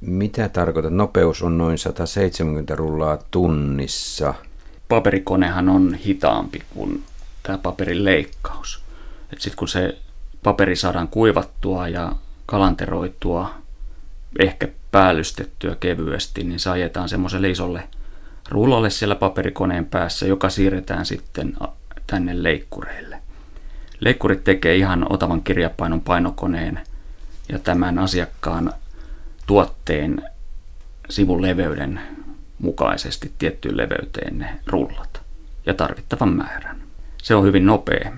Mitä 0.00 0.48
tarkoitat? 0.48 0.92
Nopeus 0.92 1.42
on 1.42 1.58
noin 1.58 1.78
170 1.78 2.76
rullaa 2.76 3.18
tunnissa. 3.30 4.34
Paperikonehan 4.88 5.68
on 5.68 5.94
hitaampi 5.94 6.62
kuin 6.74 7.02
tämä 7.42 7.58
paperin 7.58 8.04
leikkaus. 8.04 8.84
Sitten 9.30 9.56
kun 9.56 9.68
se 9.68 9.98
paperi 10.42 10.76
saadaan 10.76 11.08
kuivattua 11.08 11.88
ja 11.88 12.12
kalanteroitua, 12.46 13.54
ehkä 14.38 14.68
päällystettyä 14.90 15.76
kevyesti, 15.80 16.44
niin 16.44 16.60
se 16.60 16.70
ajetaan 16.70 17.08
semmoiselle 17.08 17.50
isolle 17.50 17.88
rullalle 18.48 18.90
siellä 18.90 19.14
paperikoneen 19.14 19.86
päässä, 19.86 20.26
joka 20.26 20.50
siirretään 20.50 21.06
sitten 21.06 21.56
tänne 22.06 22.42
leikkureille. 22.42 23.22
Leikkurit 24.00 24.44
tekee 24.44 24.76
ihan 24.76 25.12
otavan 25.12 25.42
kirjapainon 25.42 26.00
painokoneen 26.00 26.80
ja 27.48 27.58
tämän 27.58 27.98
asiakkaan 27.98 28.72
tuotteen 29.46 30.22
sivun 31.10 31.42
leveyden 31.42 32.00
mukaisesti 32.58 33.32
tiettyyn 33.38 33.76
leveyteen 33.76 34.38
ne 34.38 34.58
rullat 34.66 35.22
ja 35.66 35.74
tarvittavan 35.74 36.36
määrän. 36.36 36.82
Se 37.22 37.34
on 37.34 37.44
hyvin 37.44 37.66
nopea 37.66 38.12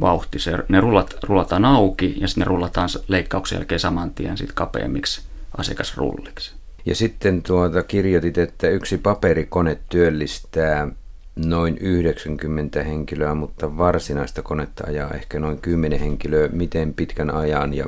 vauhti. 0.00 0.38
Se, 0.38 0.58
ne 0.68 0.80
rullat, 0.80 1.16
rullataan 1.22 1.64
auki 1.64 2.16
ja 2.20 2.28
sitten 2.28 2.42
ne 2.42 2.48
rullataan 2.48 2.88
leikkauksen 3.08 3.56
jälkeen 3.56 3.80
saman 3.80 4.10
tien 4.10 4.38
sit 4.38 4.52
kapeammiksi 4.52 5.22
asiakasrulliksi. 5.58 6.54
Ja 6.86 6.94
sitten 6.94 7.42
tuota 7.42 7.82
kirjoitit, 7.82 8.38
että 8.38 8.68
yksi 8.68 8.98
paperikone 8.98 9.78
työllistää 9.88 10.88
noin 11.36 11.78
90 11.78 12.84
henkilöä, 12.84 13.34
mutta 13.34 13.76
varsinaista 13.76 14.42
konetta 14.42 14.84
ajaa 14.86 15.10
ehkä 15.10 15.40
noin 15.40 15.58
10 15.58 16.00
henkilöä. 16.00 16.48
Miten 16.52 16.94
pitkän 16.94 17.34
ajan 17.34 17.74
ja 17.74 17.84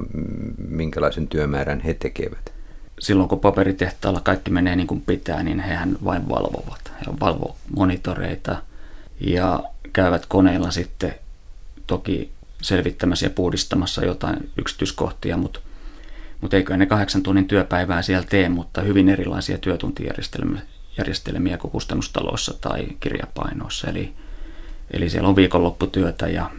minkälaisen 0.69 1.29
työmäärän 1.29 1.81
he 1.81 1.95
tekevät? 1.95 2.53
Silloin 3.01 3.29
kun 3.29 3.41
paperitehtaalla 3.41 4.21
kaikki 4.21 4.51
menee 4.51 4.77
niin 4.77 4.87
kuin 4.87 5.01
pitää, 5.01 5.43
niin 5.43 5.61
hehän 5.61 5.97
vain 6.05 6.29
valvovat. 6.29 6.93
He 7.01 7.13
valvovat 7.21 7.57
monitoreita 7.77 8.57
ja 9.21 9.63
käyvät 9.93 10.27
koneilla 10.27 10.71
sitten 10.71 11.15
toki 11.91 12.31
selvittämässä 12.63 13.27
ja 13.27 13.31
puhdistamassa 13.31 14.05
jotain 14.05 14.51
yksityiskohtia, 14.59 15.37
mutta, 15.37 15.61
mutta 16.41 16.57
eikö 16.57 16.77
ne 16.77 16.87
kahdeksan 16.87 17.23
tunnin 17.23 17.49
työpäivää 17.49 18.03
siellä 18.03 18.27
tee, 18.31 18.49
mutta 18.49 18.81
hyvin 18.81 19.09
erilaisia 19.09 19.59
työtuntijärjestelmiä 19.59 21.59
kuin 21.59 21.71
kustannustaloissa 21.71 22.55
tai 22.61 22.87
kirjapainoissa. 23.01 23.89
Eli, 23.89 24.13
eli 24.91 25.11
siellä 25.11 25.29
on 25.29 25.37
viikonlopputyötä 25.37 26.29
ja, 26.29 26.51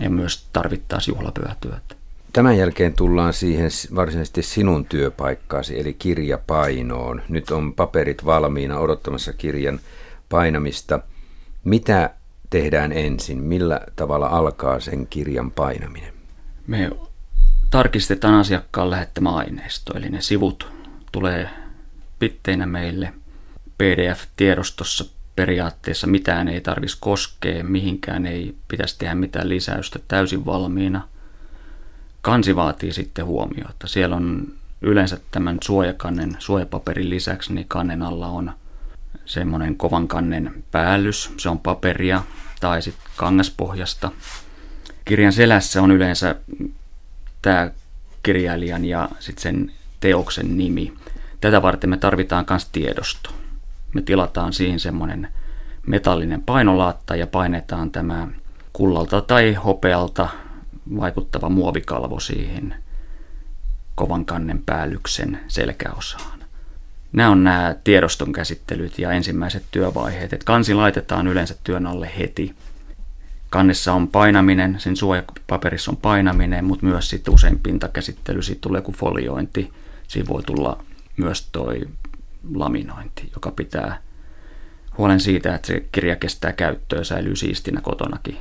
ja 0.00 0.10
myös 0.10 0.46
tarvittaisiin 0.52 1.14
juhlapyötyötä. 1.14 1.94
Tämän 2.32 2.58
jälkeen 2.58 2.94
tullaan 2.94 3.32
siihen 3.32 3.70
varsinaisesti 3.94 4.42
sinun 4.42 4.84
työpaikkaasi, 4.84 5.80
eli 5.80 5.94
kirjapainoon. 5.94 7.22
Nyt 7.28 7.50
on 7.50 7.74
paperit 7.74 8.24
valmiina 8.24 8.78
odottamassa 8.78 9.32
kirjan 9.32 9.80
painamista. 10.28 11.00
Mitä 11.64 12.10
tehdään 12.50 12.92
ensin? 12.92 13.38
Millä 13.38 13.80
tavalla 13.96 14.26
alkaa 14.26 14.80
sen 14.80 15.06
kirjan 15.06 15.50
painaminen? 15.50 16.12
Me 16.66 16.90
tarkistetaan 17.70 18.34
asiakkaan 18.34 18.90
lähettämä 18.90 19.30
aineisto, 19.30 19.96
eli 19.96 20.08
ne 20.08 20.20
sivut 20.20 20.72
tulee 21.12 21.50
pitteinä 22.18 22.66
meille 22.66 23.12
PDF-tiedostossa 23.78 25.04
periaatteessa 25.36 26.06
mitään 26.06 26.48
ei 26.48 26.60
tarvitsisi 26.60 27.00
koskea, 27.00 27.64
mihinkään 27.64 28.26
ei 28.26 28.54
pitäisi 28.68 28.98
tehdä 28.98 29.14
mitään 29.14 29.48
lisäystä 29.48 29.98
täysin 30.08 30.46
valmiina. 30.46 31.08
Kansi 32.22 32.56
vaatii 32.56 32.92
sitten 32.92 33.26
huomiota. 33.26 33.86
Siellä 33.86 34.16
on 34.16 34.52
yleensä 34.82 35.20
tämän 35.30 35.58
suojakannen, 35.62 36.36
suojapaperin 36.38 37.10
lisäksi, 37.10 37.52
niin 37.54 37.68
kannen 37.68 38.02
alla 38.02 38.26
on 38.26 38.52
semmoinen 39.28 39.76
kovan 39.76 40.08
kannen 40.08 40.64
päällys, 40.70 41.32
se 41.36 41.48
on 41.48 41.58
paperia 41.58 42.22
tai 42.60 42.82
sitten 42.82 43.10
kangaspohjasta. 43.16 44.10
Kirjan 45.04 45.32
selässä 45.32 45.82
on 45.82 45.90
yleensä 45.90 46.36
tämä 47.42 47.70
kirjailijan 48.22 48.84
ja 48.84 49.08
sitten 49.18 49.42
sen 49.42 49.72
teoksen 50.00 50.58
nimi. 50.58 50.92
Tätä 51.40 51.62
varten 51.62 51.90
me 51.90 51.96
tarvitaan 51.96 52.46
myös 52.50 52.68
tiedosto. 52.72 53.30
Me 53.94 54.02
tilataan 54.02 54.52
siihen 54.52 54.80
semmoinen 54.80 55.28
metallinen 55.86 56.42
painolaatta 56.42 57.16
ja 57.16 57.26
painetaan 57.26 57.90
tämä 57.90 58.28
kullalta 58.72 59.20
tai 59.20 59.54
hopealta 59.54 60.28
vaikuttava 60.96 61.48
muovikalvo 61.48 62.20
siihen 62.20 62.74
kovan 63.94 64.24
kannen 64.24 64.62
päällyksen 64.66 65.40
selkäosaan. 65.48 66.37
Nämä 67.12 67.30
on 67.30 67.44
nämä 67.44 67.76
tiedoston 67.84 68.32
käsittelyt 68.32 68.98
ja 68.98 69.12
ensimmäiset 69.12 69.64
työvaiheet. 69.70 70.32
Et 70.32 70.44
kansi 70.44 70.74
laitetaan 70.74 71.26
yleensä 71.26 71.54
työn 71.64 71.86
alle 71.86 72.10
heti. 72.18 72.54
Kannessa 73.50 73.92
on 73.92 74.08
painaminen, 74.08 74.80
sen 74.80 74.96
suojapaperissa 74.96 75.90
on 75.90 75.96
painaminen, 75.96 76.64
mutta 76.64 76.86
myös 76.86 77.10
sitten 77.10 77.34
usein 77.34 77.58
pintakäsittely, 77.58 78.42
siitä 78.42 78.60
tulee 78.60 78.80
kuin 78.80 78.96
foliointi. 78.96 79.72
Siinä 80.08 80.28
voi 80.28 80.42
tulla 80.42 80.84
myös 81.16 81.48
toi 81.52 81.80
laminointi, 82.54 83.30
joka 83.34 83.50
pitää 83.50 84.02
huolen 84.98 85.20
siitä, 85.20 85.54
että 85.54 85.66
se 85.66 85.84
kirja 85.92 86.16
kestää 86.16 86.52
käyttöä, 86.52 87.04
säilyy 87.04 87.36
siistinä 87.36 87.80
kotonakin 87.80 88.36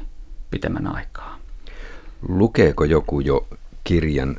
pitemmän 0.51 0.95
aikaa. 0.95 1.39
Lukeeko 2.27 2.83
joku 2.83 3.19
jo 3.19 3.47
kirjan 3.83 4.37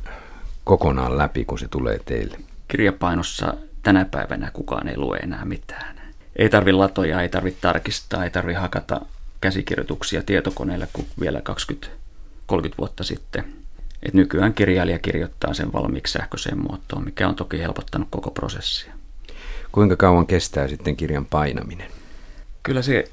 kokonaan 0.63 1.17
läpi, 1.17 1.45
kun 1.45 1.59
se 1.59 1.67
tulee 1.67 1.99
teille? 2.05 2.39
Kirjapainossa 2.67 3.53
tänä 3.89 4.05
päivänä 4.05 4.51
kukaan 4.51 4.87
ei 4.87 4.97
lue 4.97 5.17
enää 5.17 5.45
mitään. 5.45 5.95
Ei 6.35 6.49
tarvi 6.49 6.71
latoja, 6.71 7.21
ei 7.21 7.29
tarvi 7.29 7.51
tarkistaa, 7.51 8.23
ei 8.23 8.29
tarvi 8.29 8.53
hakata 8.53 9.01
käsikirjoituksia 9.41 10.23
tietokoneelle 10.23 10.87
kuin 10.93 11.07
vielä 11.19 11.41
20-30 12.51 12.73
vuotta 12.77 13.03
sitten. 13.03 13.45
Et 14.03 14.13
nykyään 14.13 14.53
kirjailija 14.53 14.99
kirjoittaa 14.99 15.53
sen 15.53 15.73
valmiiksi 15.73 16.13
sähköiseen 16.13 16.59
muotoon, 16.59 17.05
mikä 17.05 17.27
on 17.27 17.35
toki 17.35 17.59
helpottanut 17.59 18.07
koko 18.11 18.31
prosessia. 18.31 18.93
Kuinka 19.71 19.95
kauan 19.95 20.27
kestää 20.27 20.67
sitten 20.67 20.95
kirjan 20.95 21.25
painaminen? 21.25 21.91
Kyllä 22.63 22.81
se, 22.81 23.11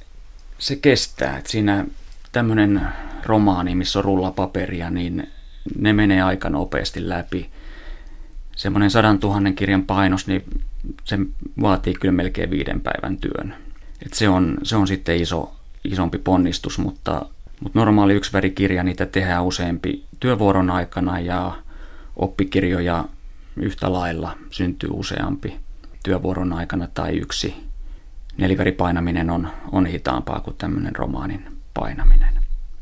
se 0.58 0.76
kestää. 0.76 1.38
Et 1.38 1.46
siinä 1.46 1.86
tämmöinen 2.32 2.88
romaani, 3.24 3.74
missä 3.74 3.98
on 3.98 4.04
rullapaperia, 4.04 4.90
niin 4.90 5.30
ne 5.78 5.92
menee 5.92 6.22
aika 6.22 6.50
nopeasti 6.50 7.08
läpi. 7.08 7.50
Semmoinen 8.56 8.90
sadan 8.90 9.18
tuhannen 9.18 9.54
kirjan 9.54 9.82
painos, 9.82 10.26
niin 10.26 10.44
se 11.04 11.18
vaatii 11.60 11.94
kyllä 11.94 12.12
melkein 12.12 12.50
viiden 12.50 12.80
päivän 12.80 13.16
työn. 13.16 13.54
Et 14.06 14.12
se, 14.12 14.28
on, 14.28 14.58
se 14.62 14.76
on 14.76 14.86
sitten 14.86 15.16
iso, 15.16 15.54
isompi 15.84 16.18
ponnistus, 16.18 16.78
mutta, 16.78 17.26
mutta 17.60 17.78
normaali 17.78 18.14
yksivärikirja, 18.14 18.82
niitä 18.82 19.06
tehdään 19.06 19.44
useampi 19.44 20.04
työvuoron 20.20 20.70
aikana 20.70 21.20
ja 21.20 21.56
oppikirjoja 22.16 23.04
yhtä 23.56 23.92
lailla 23.92 24.38
syntyy 24.50 24.90
useampi 24.92 25.56
työvuoron 26.04 26.52
aikana 26.52 26.88
tai 26.94 27.16
yksi. 27.18 27.54
Neliväripainaminen 28.36 29.30
on, 29.30 29.48
on 29.72 29.86
hitaampaa 29.86 30.40
kuin 30.40 30.56
tämmöinen 30.56 30.96
romaanin 30.96 31.46
painaminen. 31.74 32.34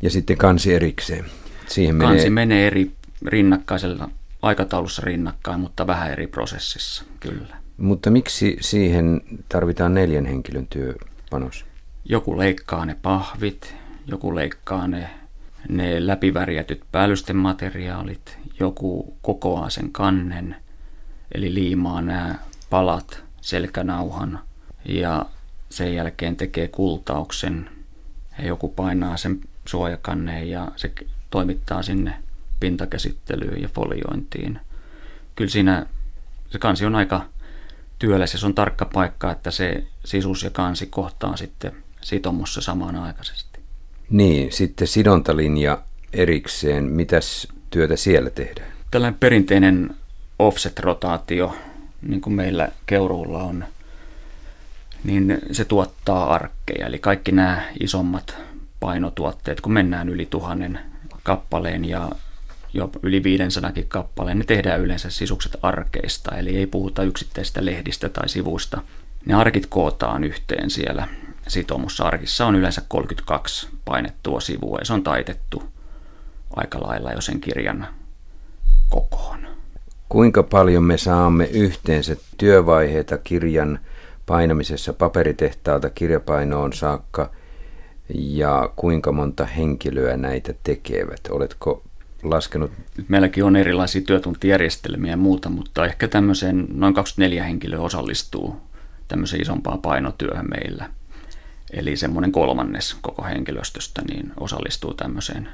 Ja 0.02 0.10
sitten 0.10 0.36
kansi 0.36 0.74
erikseen. 0.74 1.24
Siihen 1.68 1.96
menee... 1.96 2.14
Kansi 2.14 2.30
menee 2.30 2.66
eri 2.66 2.90
rinnakkaisella 3.26 4.10
aikataulussa 4.44 5.02
rinnakkain, 5.04 5.60
mutta 5.60 5.86
vähän 5.86 6.10
eri 6.10 6.26
prosessissa, 6.26 7.04
kyllä. 7.20 7.56
Mutta 7.76 8.10
miksi 8.10 8.56
siihen 8.60 9.20
tarvitaan 9.48 9.94
neljän 9.94 10.26
henkilön 10.26 10.66
työpanos? 10.66 11.64
Joku 12.04 12.38
leikkaa 12.38 12.86
ne 12.86 12.96
pahvit, 13.02 13.76
joku 14.06 14.34
leikkaa 14.34 14.88
ne, 14.88 15.10
ne 15.68 16.06
läpivärjätyt 16.06 16.82
päällystemateriaalit, 16.92 18.38
joku 18.60 19.16
kokoaa 19.22 19.70
sen 19.70 19.92
kannen, 19.92 20.56
eli 21.34 21.54
liimaa 21.54 22.02
nämä 22.02 22.34
palat 22.70 23.24
selkänauhan 23.40 24.40
ja 24.84 25.26
sen 25.70 25.94
jälkeen 25.94 26.36
tekee 26.36 26.68
kultauksen 26.68 27.70
ja 28.38 28.46
joku 28.46 28.68
painaa 28.68 29.16
sen 29.16 29.40
suojakanneen 29.64 30.50
ja 30.50 30.68
se 30.76 30.92
toimittaa 31.30 31.82
sinne 31.82 32.23
pintakäsittelyyn 32.64 33.62
ja 33.62 33.68
foliointiin. 33.68 34.58
Kyllä 35.36 35.50
siinä 35.50 35.86
se 36.50 36.58
kansi 36.58 36.86
on 36.86 36.94
aika 36.94 37.26
työläs 37.98 38.32
ja 38.32 38.38
se 38.38 38.46
on 38.46 38.54
tarkka 38.54 38.84
paikka, 38.84 39.30
että 39.30 39.50
se 39.50 39.84
sisus 40.04 40.42
ja 40.42 40.50
kansi 40.50 40.86
kohtaa 40.86 41.36
sitten 41.36 41.72
sitomussa 42.00 42.60
samanaikaisesti. 42.60 43.60
Niin, 44.10 44.52
sitten 44.52 44.88
sidontalinja 44.88 45.78
erikseen. 46.12 46.84
Mitäs 46.84 47.48
työtä 47.70 47.96
siellä 47.96 48.30
tehdään? 48.30 48.72
Tällainen 48.90 49.20
perinteinen 49.20 49.94
offset-rotaatio, 50.38 51.56
niin 52.02 52.20
kuin 52.20 52.34
meillä 52.34 52.68
Keuruulla 52.86 53.42
on, 53.42 53.64
niin 55.04 55.38
se 55.52 55.64
tuottaa 55.64 56.34
arkkeja. 56.34 56.86
Eli 56.86 56.98
kaikki 56.98 57.32
nämä 57.32 57.62
isommat 57.80 58.36
painotuotteet, 58.80 59.60
kun 59.60 59.72
mennään 59.72 60.08
yli 60.08 60.26
tuhannen 60.26 60.78
kappaleen 61.22 61.84
ja 61.84 62.10
jo 62.74 62.90
yli 63.02 63.22
500 63.22 63.72
kappaleen, 63.88 64.38
ne 64.38 64.44
tehdään 64.44 64.80
yleensä 64.80 65.10
sisukset 65.10 65.56
arkeista, 65.62 66.36
eli 66.36 66.56
ei 66.56 66.66
puhuta 66.66 67.02
yksittäistä 67.02 67.64
lehdistä 67.64 68.08
tai 68.08 68.28
sivuista. 68.28 68.82
Ne 69.26 69.34
arkit 69.34 69.66
kootaan 69.66 70.24
yhteen 70.24 70.70
siellä 70.70 71.08
sitomussa. 71.48 72.04
Arkissa 72.04 72.46
on 72.46 72.56
yleensä 72.56 72.82
32 72.88 73.68
painettua 73.84 74.40
sivua 74.40 74.78
ja 74.78 74.84
se 74.84 74.92
on 74.92 75.02
taitettu 75.02 75.62
aika 76.56 76.80
lailla 76.80 77.12
jo 77.12 77.20
sen 77.20 77.40
kirjan 77.40 77.86
kokoon. 78.88 79.46
Kuinka 80.08 80.42
paljon 80.42 80.82
me 80.82 80.98
saamme 80.98 81.44
yhteensä 81.44 82.16
työvaiheita 82.36 83.18
kirjan 83.18 83.78
painamisessa 84.26 84.92
paperitehtaalta 84.92 85.90
kirjapainoon 85.90 86.72
saakka 86.72 87.30
ja 88.14 88.70
kuinka 88.76 89.12
monta 89.12 89.44
henkilöä 89.44 90.16
näitä 90.16 90.54
tekevät? 90.62 91.20
Oletko 91.30 91.82
laskenut? 92.30 92.72
Meilläkin 93.08 93.44
on 93.44 93.56
erilaisia 93.56 94.02
työtuntijärjestelmiä 94.02 95.10
ja 95.10 95.16
muuta, 95.16 95.50
mutta 95.50 95.84
ehkä 95.84 96.08
tämmöiseen 96.08 96.66
noin 96.70 96.94
24 96.94 97.44
henkilöä 97.44 97.80
osallistuu 97.80 98.56
tämmöiseen 99.08 99.42
isompaan 99.42 99.82
painotyöhön 99.82 100.46
meillä. 100.50 100.90
Eli 101.70 101.96
semmoinen 101.96 102.32
kolmannes 102.32 102.96
koko 103.00 103.22
henkilöstöstä 103.22 104.02
niin 104.08 104.32
osallistuu 104.40 104.94
tämmöiseen 104.94 105.48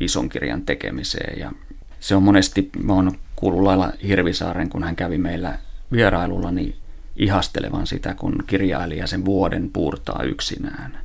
ison 0.00 0.28
kirjan 0.28 0.62
tekemiseen. 0.62 1.38
Ja 1.38 1.52
se 2.00 2.14
on 2.14 2.22
monesti, 2.22 2.70
mä 2.82 2.92
oon 2.92 3.18
kuullut 3.36 3.62
lailla 3.62 3.92
Hirvisaaren, 4.06 4.70
kun 4.70 4.82
hän 4.82 4.96
kävi 4.96 5.18
meillä 5.18 5.58
vierailulla, 5.92 6.50
niin 6.50 6.76
ihastelevan 7.16 7.86
sitä, 7.86 8.14
kun 8.14 8.44
kirjailija 8.46 9.06
sen 9.06 9.24
vuoden 9.24 9.70
puurtaa 9.72 10.22
yksinään. 10.22 10.98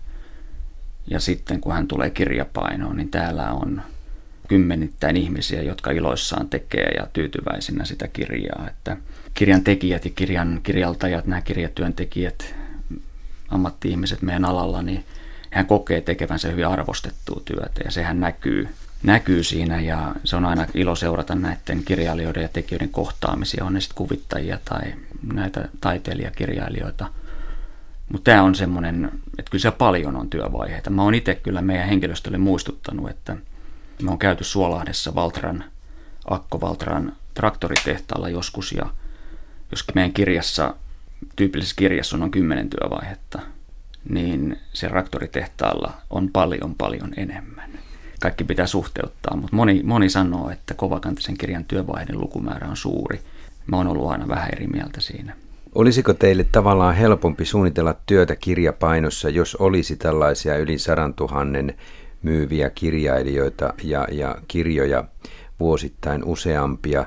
Ja 1.10 1.20
sitten 1.20 1.62
kun 1.62 1.74
hän 1.74 1.88
tulee 1.88 2.10
kirjapainoon, 2.10 2.98
niin 2.98 3.12
täällä 3.12 3.52
on 3.52 3.82
kymmenittäin 4.48 5.18
ihmisiä, 5.18 5.62
jotka 5.62 5.92
iloissaan 5.92 6.50
tekee 6.50 6.92
ja 6.98 7.08
tyytyväisinä 7.14 7.86
sitä 7.86 8.08
kirjaa. 8.08 8.68
Että 8.68 8.98
kirjan 9.34 9.64
tekijät 9.64 10.06
ja 10.06 10.12
kirjan 10.16 10.60
kirjaltajat, 10.64 11.26
nämä 11.26 11.42
kirjatyöntekijät, 11.42 12.56
ammatti-ihmiset 13.50 14.22
meidän 14.22 14.46
alalla, 14.46 14.82
niin 14.82 15.04
hän 15.52 15.66
kokee 15.66 16.02
tekevänsä 16.02 16.48
hyvin 16.48 16.68
arvostettua 16.68 17.42
työtä 17.46 17.82
ja 17.86 17.92
sehän 17.92 18.20
näkyy, 18.20 18.68
näkyy 19.04 19.44
siinä 19.44 19.82
ja 19.82 20.16
se 20.24 20.36
on 20.36 20.46
aina 20.46 20.66
ilo 20.74 20.96
seurata 20.96 21.36
näiden 21.36 21.84
kirjailijoiden 21.86 22.44
ja 22.44 22.50
tekijöiden 22.50 22.90
kohtaamisia, 22.90 23.66
on 23.66 23.74
ne 23.74 23.82
sitten 23.82 23.98
kuvittajia 23.98 24.60
tai 24.66 24.82
näitä 25.34 25.70
taiteilijakirjailijoita. 25.82 27.10
Mutta 28.12 28.32
tämä 28.32 28.44
on 28.44 28.56
semmoinen, 28.56 29.12
että 29.40 29.52
kyllä 29.52 29.62
se 29.62 29.72
paljon 29.72 30.16
on 30.16 30.30
työvaiheita. 30.30 30.90
Mä 30.90 31.04
oon 31.04 31.16
itse 31.16 31.36
kyllä 31.36 31.62
meidän 31.62 31.88
henkilöstölle 31.88 32.38
muistuttanut, 32.38 33.10
että 33.10 33.38
me 34.02 34.12
on 34.12 34.20
käyty 34.20 34.44
Suolahdessa 34.44 35.16
Valtran, 35.16 35.64
Akko 36.26 36.62
Valtran 36.62 37.16
traktoritehtaalla 37.34 38.30
joskus 38.30 38.72
ja 38.72 38.86
jos 39.72 39.86
meidän 39.96 40.14
kirjassa, 40.14 40.76
tyypillisessä 41.36 41.76
kirjassa 41.76 42.16
on 42.16 42.20
noin 42.20 42.32
kymmenen 42.32 42.70
työvaihetta, 42.70 43.40
niin 44.10 44.60
se 44.74 44.88
traktoritehtaalla 44.88 45.94
on 46.10 46.30
paljon 46.30 46.76
paljon 46.76 47.14
enemmän. 47.18 47.70
Kaikki 48.20 48.44
pitää 48.44 48.68
suhteuttaa, 48.68 49.36
mutta 49.36 49.56
moni, 49.56 49.82
moni 49.84 50.10
sanoo, 50.10 50.50
että 50.50 50.74
kovakantisen 50.74 51.38
kirjan 51.38 51.66
työvaiheiden 51.66 52.20
lukumäärä 52.20 52.68
on 52.68 52.78
suuri. 52.78 53.22
Mä 53.68 53.78
oon 53.78 53.88
ollut 53.88 54.10
aina 54.10 54.28
vähän 54.28 54.50
eri 54.54 54.68
mieltä 54.68 55.02
siinä. 55.02 55.36
Olisiko 55.76 56.14
teille 56.14 56.46
tavallaan 56.52 56.96
helpompi 56.96 57.46
suunnitella 57.46 57.96
työtä 58.06 58.36
kirjapainossa, 58.36 59.30
jos 59.30 59.56
olisi 59.56 59.96
tällaisia 59.96 60.58
yli 60.58 60.78
sadan 60.80 61.14
tuhannen 61.14 61.76
myyviä 62.22 62.70
kirjailijoita 62.70 63.74
ja, 63.84 64.08
ja 64.12 64.36
kirjoja 64.48 65.04
vuosittain 65.60 66.24
useampia. 66.24 67.06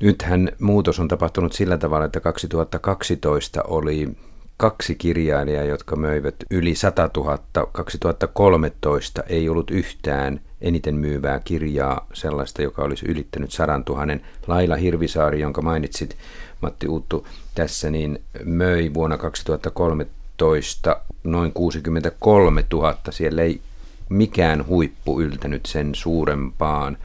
Nythän 0.00 0.52
muutos 0.58 1.00
on 1.00 1.08
tapahtunut 1.08 1.52
sillä 1.52 1.78
tavalla, 1.78 2.06
että 2.06 2.20
2012 2.20 3.62
oli 3.62 4.08
kaksi 4.56 4.94
kirjailijaa, 4.94 5.64
jotka 5.64 5.96
möivät 5.96 6.34
yli 6.50 6.74
100 6.74 7.10
000. 7.16 7.38
2013 7.72 9.22
ei 9.22 9.48
ollut 9.48 9.70
yhtään 9.70 10.40
eniten 10.60 10.94
myyvää 10.94 11.40
kirjaa, 11.44 12.06
sellaista, 12.12 12.62
joka 12.62 12.82
olisi 12.82 13.06
ylittänyt 13.06 13.50
100 13.50 13.80
000. 13.88 14.06
Laila 14.46 14.76
Hirvisaari, 14.76 15.40
jonka 15.40 15.62
mainitsit 15.62 16.16
Matti 16.60 16.88
Uuttu 16.88 17.26
tässä, 17.54 17.90
niin 17.90 18.22
möi 18.44 18.94
vuonna 18.94 19.18
2013 19.18 21.00
noin 21.24 21.52
63 21.52 22.64
000. 22.72 22.96
Siellä 23.10 23.42
ei 23.42 23.60
mikään 24.08 24.66
huippu 24.66 25.20
yltänyt 25.20 25.66
sen 25.66 25.94
suurempaan. 25.94 26.98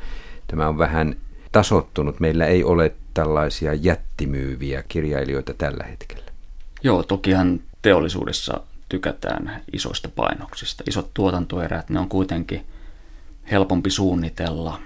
Tämä 0.48 0.68
on 0.68 0.78
vähän 0.78 1.16
tasottunut. 1.52 2.20
Meillä 2.20 2.46
ei 2.46 2.64
ole 2.64 2.96
tällaisia 3.14 3.74
jättimyyviä 3.74 4.84
kirjailijoita 4.88 5.54
tällä 5.54 5.84
hetkellä. 5.84 6.24
Joo, 6.84 7.04
tokihan 7.04 7.60
teollisuudessa 7.82 8.62
tykätään 8.90 9.62
isoista 9.74 10.10
painoksista. 10.16 10.84
Isot 10.88 11.10
tuotantoerät, 11.14 11.90
ne 11.90 12.00
on 12.00 12.10
kuitenkin 12.10 12.66
helpompi 13.52 13.90
suunnitella 13.90 14.80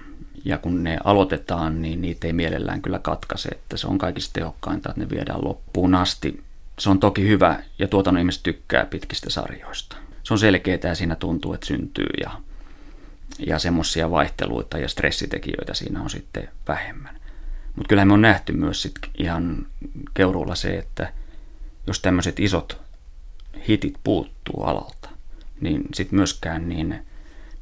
ja 0.44 0.58
kun 0.58 0.84
ne 0.84 0.98
aloitetaan, 1.04 1.82
niin 1.82 2.00
niitä 2.00 2.26
ei 2.26 2.32
mielellään 2.32 2.82
kyllä 2.82 2.98
katkaise, 2.98 3.48
että 3.48 3.76
se 3.76 3.86
on 3.86 3.98
kaikista 3.98 4.32
tehokkainta, 4.32 4.88
että 4.88 5.00
ne 5.00 5.10
viedään 5.10 5.44
loppuun 5.44 5.94
asti. 5.94 6.42
Se 6.78 6.90
on 6.90 7.00
toki 7.00 7.28
hyvä 7.28 7.62
ja 7.78 7.88
tuotannon 7.88 8.20
ihmiset 8.20 8.42
tykkää 8.42 8.86
pitkistä 8.86 9.30
sarjoista 9.30 9.96
se 10.28 10.34
on 10.34 10.38
selkeää 10.38 10.78
ja 10.84 10.94
siinä 10.94 11.16
tuntuu, 11.16 11.52
että 11.52 11.66
syntyy 11.66 12.06
ja, 12.20 12.30
ja 13.38 13.58
semmoisia 13.58 14.10
vaihteluita 14.10 14.78
ja 14.78 14.88
stressitekijöitä 14.88 15.74
siinä 15.74 16.02
on 16.02 16.10
sitten 16.10 16.48
vähemmän. 16.68 17.20
Mutta 17.76 17.88
kyllähän 17.88 18.08
me 18.08 18.14
on 18.14 18.20
nähty 18.20 18.52
myös 18.52 18.82
sit 18.82 18.94
ihan 19.18 19.66
keuruulla 20.14 20.54
se, 20.54 20.78
että 20.78 21.12
jos 21.86 22.00
tämmöiset 22.00 22.40
isot 22.40 22.80
hitit 23.68 23.94
puuttuu 24.04 24.62
alalta, 24.62 25.08
niin 25.60 25.84
sitten 25.94 26.16
myöskään 26.16 26.68
niin 26.68 26.98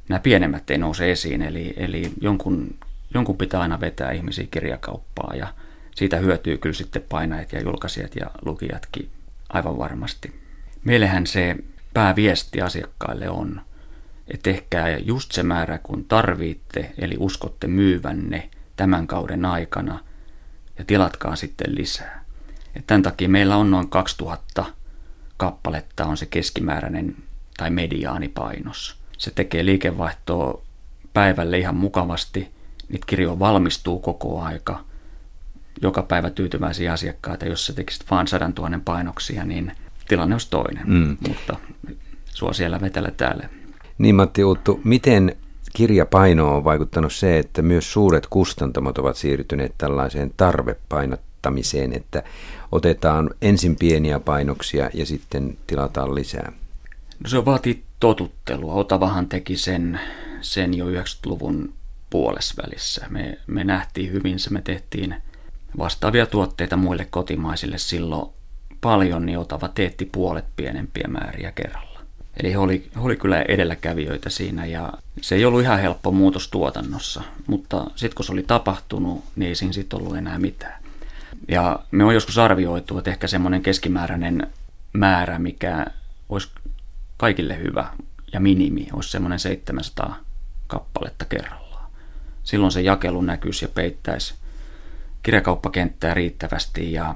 nämä 0.08 0.18
pienemmät 0.18 0.70
ei 0.70 0.78
nouse 0.78 1.12
esiin. 1.12 1.42
Eli, 1.42 1.74
eli 1.76 2.12
jonkun, 2.20 2.74
jonkun 3.14 3.36
pitää 3.36 3.60
aina 3.60 3.80
vetää 3.80 4.12
ihmisiä 4.12 4.46
kirjakauppaa 4.50 5.34
ja 5.34 5.54
siitä 5.94 6.16
hyötyy 6.16 6.58
kyllä 6.58 6.74
sitten 6.74 7.02
painajat 7.08 7.52
ja 7.52 7.60
julkaisijat 7.60 8.16
ja 8.16 8.30
lukijatkin 8.44 9.10
aivan 9.48 9.78
varmasti. 9.78 10.40
Meillähän 10.84 11.26
se 11.26 11.56
pääviesti 11.96 12.62
asiakkaille 12.62 13.30
on, 13.30 13.60
että 14.28 14.42
tehkää 14.42 14.98
just 14.98 15.32
se 15.32 15.42
määrä 15.42 15.78
kun 15.78 16.04
tarvitte, 16.04 16.92
eli 16.98 17.16
uskotte 17.18 17.66
myyvänne 17.66 18.50
tämän 18.76 19.06
kauden 19.06 19.44
aikana 19.44 19.98
ja 20.78 20.84
tilatkaa 20.84 21.36
sitten 21.36 21.74
lisää. 21.74 22.24
Et 22.74 22.86
tämän 22.86 23.02
takia 23.02 23.28
meillä 23.28 23.56
on 23.56 23.70
noin 23.70 23.88
2000 23.88 24.64
kappaletta 25.36 26.06
on 26.06 26.16
se 26.16 26.26
keskimääräinen 26.26 27.16
tai 27.56 27.70
mediaanipainos. 27.70 28.96
Se 29.18 29.30
tekee 29.30 29.64
liikevaihtoa 29.64 30.62
päivälle 31.12 31.58
ihan 31.58 31.76
mukavasti. 31.76 32.52
Niitä 32.88 33.06
kirjoja 33.06 33.38
valmistuu 33.38 33.98
koko 33.98 34.42
aika. 34.42 34.84
Joka 35.82 36.02
päivä 36.02 36.30
tyytyväisiä 36.30 36.92
asiakkaita. 36.92 37.46
Jos 37.46 37.66
sä 37.66 37.72
tekisit 37.72 38.10
vain 38.10 38.28
sadan 38.28 38.52
tuhannen 38.52 38.80
painoksia, 38.80 39.44
niin 39.44 39.72
tilanne 40.08 40.34
olisi 40.34 40.50
toinen. 40.50 40.84
Mm. 40.86 41.16
Mutta 41.28 41.56
sua 42.24 42.52
siellä 42.52 42.80
vetellä 42.80 43.10
täällä. 43.10 43.48
Niin 43.98 44.14
Matti 44.14 44.44
Uuttu, 44.44 44.80
miten 44.84 45.36
kirjapainoon 45.74 46.56
on 46.56 46.64
vaikuttanut 46.64 47.12
se, 47.12 47.38
että 47.38 47.62
myös 47.62 47.92
suuret 47.92 48.26
kustantamot 48.26 48.98
ovat 48.98 49.16
siirtyneet 49.16 49.74
tällaiseen 49.78 50.30
tarvepainottamiseen, 50.36 51.92
että 51.92 52.22
otetaan 52.72 53.30
ensin 53.42 53.76
pieniä 53.76 54.20
painoksia 54.20 54.90
ja 54.94 55.06
sitten 55.06 55.56
tilataan 55.66 56.14
lisää? 56.14 56.52
No 57.24 57.30
se 57.30 57.44
vaatii 57.44 57.82
totuttelua. 58.00 58.74
Otavahan 58.74 59.28
teki 59.28 59.56
sen, 59.56 60.00
sen 60.40 60.74
jo 60.74 60.86
90-luvun 60.86 61.72
puolesvälissä. 62.10 63.06
Me, 63.10 63.38
me 63.46 63.64
nähtiin 63.64 64.12
hyvin 64.12 64.38
se, 64.38 64.50
me 64.50 64.62
tehtiin 64.62 65.14
vastaavia 65.78 66.26
tuotteita 66.26 66.76
muille 66.76 67.04
kotimaisille 67.10 67.78
silloin 67.78 68.30
paljon, 68.80 69.26
niin 69.26 69.38
Otava 69.38 69.68
teetti 69.68 70.04
puolet 70.12 70.44
pienempiä 70.56 71.08
määriä 71.08 71.52
kerralla. 71.52 72.00
Eli 72.40 72.52
he 72.52 72.58
oli, 72.58 72.90
he 72.94 73.00
oli 73.00 73.16
kyllä 73.16 73.42
edelläkävijöitä 73.42 74.30
siinä 74.30 74.66
ja 74.66 74.92
se 75.20 75.34
ei 75.34 75.44
ollut 75.44 75.62
ihan 75.62 75.80
helppo 75.80 76.12
muutos 76.12 76.48
tuotannossa, 76.48 77.22
mutta 77.46 77.84
sitten 77.94 78.16
kun 78.16 78.24
se 78.24 78.32
oli 78.32 78.42
tapahtunut, 78.42 79.24
niin 79.36 79.48
ei 79.48 79.54
siinä 79.54 79.72
sitten 79.72 79.98
ollut 79.98 80.16
enää 80.16 80.38
mitään. 80.38 80.82
Ja 81.48 81.78
me 81.90 82.04
on 82.04 82.14
joskus 82.14 82.38
arvioitu, 82.38 82.98
että 82.98 83.10
ehkä 83.10 83.26
semmoinen 83.26 83.62
keskimääräinen 83.62 84.46
määrä, 84.92 85.38
mikä 85.38 85.86
olisi 86.28 86.48
kaikille 87.16 87.58
hyvä 87.58 87.86
ja 88.32 88.40
minimi, 88.40 88.88
olisi 88.92 89.10
semmoinen 89.10 89.38
700 89.38 90.18
kappaletta 90.66 91.24
kerrallaan. 91.24 91.90
Silloin 92.44 92.72
se 92.72 92.80
jakelu 92.80 93.20
näkyisi 93.20 93.64
ja 93.64 93.68
peittäisi 93.68 94.34
kirjakauppakenttää 95.22 96.14
riittävästi 96.14 96.92
ja 96.92 97.14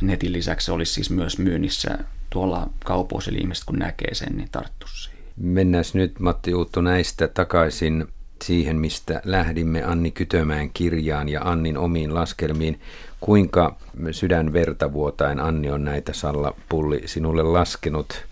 netin 0.00 0.32
lisäksi 0.32 0.70
olisi 0.70 0.92
siis 0.92 1.10
myös 1.10 1.38
myynnissä 1.38 1.98
tuolla 2.30 2.70
kaupoissa, 2.84 3.30
eli 3.30 3.38
ihmiset 3.38 3.64
kun 3.64 3.78
näkee 3.78 4.14
sen, 4.14 4.36
niin 4.36 4.48
tarttuisi 4.52 5.02
siihen. 5.02 5.18
Mennään 5.36 5.84
nyt 5.94 6.20
Matti 6.20 6.54
Uutto 6.54 6.80
näistä 6.80 7.28
takaisin 7.28 8.06
siihen, 8.44 8.76
mistä 8.76 9.20
lähdimme 9.24 9.82
Anni 9.82 10.10
Kytömään 10.10 10.70
kirjaan 10.74 11.28
ja 11.28 11.40
Annin 11.42 11.78
omiin 11.78 12.14
laskelmiin. 12.14 12.80
Kuinka 13.20 13.76
sydänverta 14.10 14.92
vuotain 14.92 15.40
Anni 15.40 15.70
on 15.70 15.84
näitä 15.84 16.12
Salla 16.12 16.54
Pulli 16.68 17.02
sinulle 17.04 17.42
laskenut? 17.42 18.26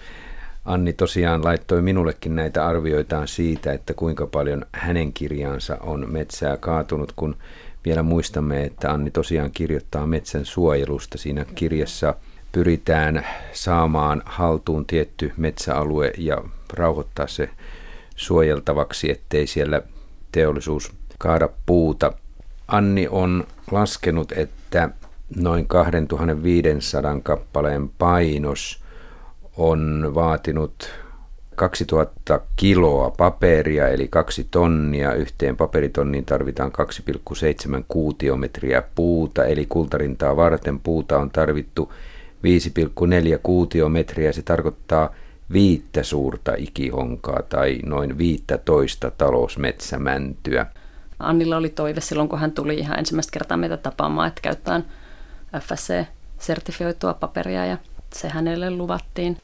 Anni 0.64 0.92
tosiaan 0.92 1.44
laittoi 1.44 1.82
minullekin 1.82 2.36
näitä 2.36 2.66
arvioitaan 2.66 3.28
siitä, 3.28 3.72
että 3.72 3.94
kuinka 3.94 4.26
paljon 4.26 4.66
hänen 4.72 5.12
kirjaansa 5.12 5.78
on 5.80 6.12
metsää 6.12 6.56
kaatunut, 6.56 7.12
kun 7.16 7.36
vielä 7.84 8.02
muistamme, 8.02 8.64
että 8.64 8.90
Anni 8.90 9.10
tosiaan 9.10 9.50
kirjoittaa 9.50 10.06
metsän 10.06 10.44
suojelusta. 10.44 11.18
Siinä 11.18 11.44
kirjassa 11.54 12.14
pyritään 12.52 13.26
saamaan 13.52 14.22
haltuun 14.24 14.86
tietty 14.86 15.32
metsäalue 15.36 16.12
ja 16.18 16.44
rauhoittaa 16.72 17.26
se 17.26 17.50
suojeltavaksi, 18.16 19.10
ettei 19.10 19.46
siellä 19.46 19.82
teollisuus 20.32 20.92
kaada 21.18 21.48
puuta. 21.66 22.12
Anni 22.68 23.08
on 23.10 23.46
laskenut, 23.70 24.32
että 24.32 24.90
noin 25.36 25.66
2500 25.66 27.20
kappaleen 27.22 27.88
painos 27.88 28.84
on 29.56 30.12
vaatinut 30.14 30.90
2000 31.54 32.40
kiloa 32.56 33.10
paperia, 33.10 33.88
eli 33.88 34.08
kaksi 34.08 34.46
tonnia. 34.50 35.14
Yhteen 35.14 35.56
paperitonniin 35.56 36.24
tarvitaan 36.24 36.72
2,7 37.78 37.84
kuutiometriä 37.88 38.82
puuta, 38.94 39.44
eli 39.44 39.66
kultarintaa 39.68 40.36
varten 40.36 40.80
puuta 40.80 41.18
on 41.18 41.30
tarvittu 41.30 41.92
5,4 43.32 43.38
kuutiometriä. 43.42 44.32
Se 44.32 44.42
tarkoittaa 44.42 45.14
viittä 45.52 46.02
suurta 46.02 46.54
ikihonkaa 46.56 47.42
tai 47.42 47.78
noin 47.84 48.18
15 48.18 49.10
talousmetsämäntyä. 49.10 50.66
Annilla 51.18 51.56
oli 51.56 51.68
toive 51.68 52.00
silloin, 52.00 52.28
kun 52.28 52.38
hän 52.38 52.52
tuli 52.52 52.74
ihan 52.74 52.98
ensimmäistä 52.98 53.32
kertaa 53.32 53.56
meitä 53.56 53.76
tapaamaan, 53.76 54.28
että 54.28 54.40
käytetään 54.40 54.84
FSC-sertifioitua 55.58 57.14
paperia 57.14 57.66
ja 57.66 57.78
se 58.14 58.28
hänelle 58.28 58.70
luvattiin. 58.70 59.36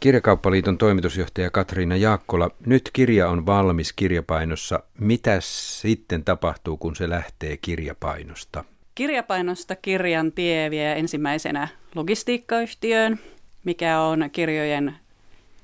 Kirjakauppaliiton 0.00 0.78
toimitusjohtaja 0.78 1.50
Katriina 1.50 1.96
Jaakkola, 1.96 2.50
nyt 2.66 2.90
kirja 2.92 3.28
on 3.28 3.46
valmis 3.46 3.92
kirjapainossa. 3.92 4.82
Mitä 5.00 5.38
sitten 5.40 6.24
tapahtuu, 6.24 6.76
kun 6.76 6.96
se 6.96 7.08
lähtee 7.08 7.56
kirjapainosta? 7.56 8.64
Kirjapainosta 8.94 9.76
kirjan 9.76 10.32
tie 10.32 10.70
vie 10.70 10.98
ensimmäisenä 10.98 11.68
logistiikkayhtiöön, 11.94 13.18
mikä 13.64 14.00
on 14.00 14.28
kirjojen 14.32 14.94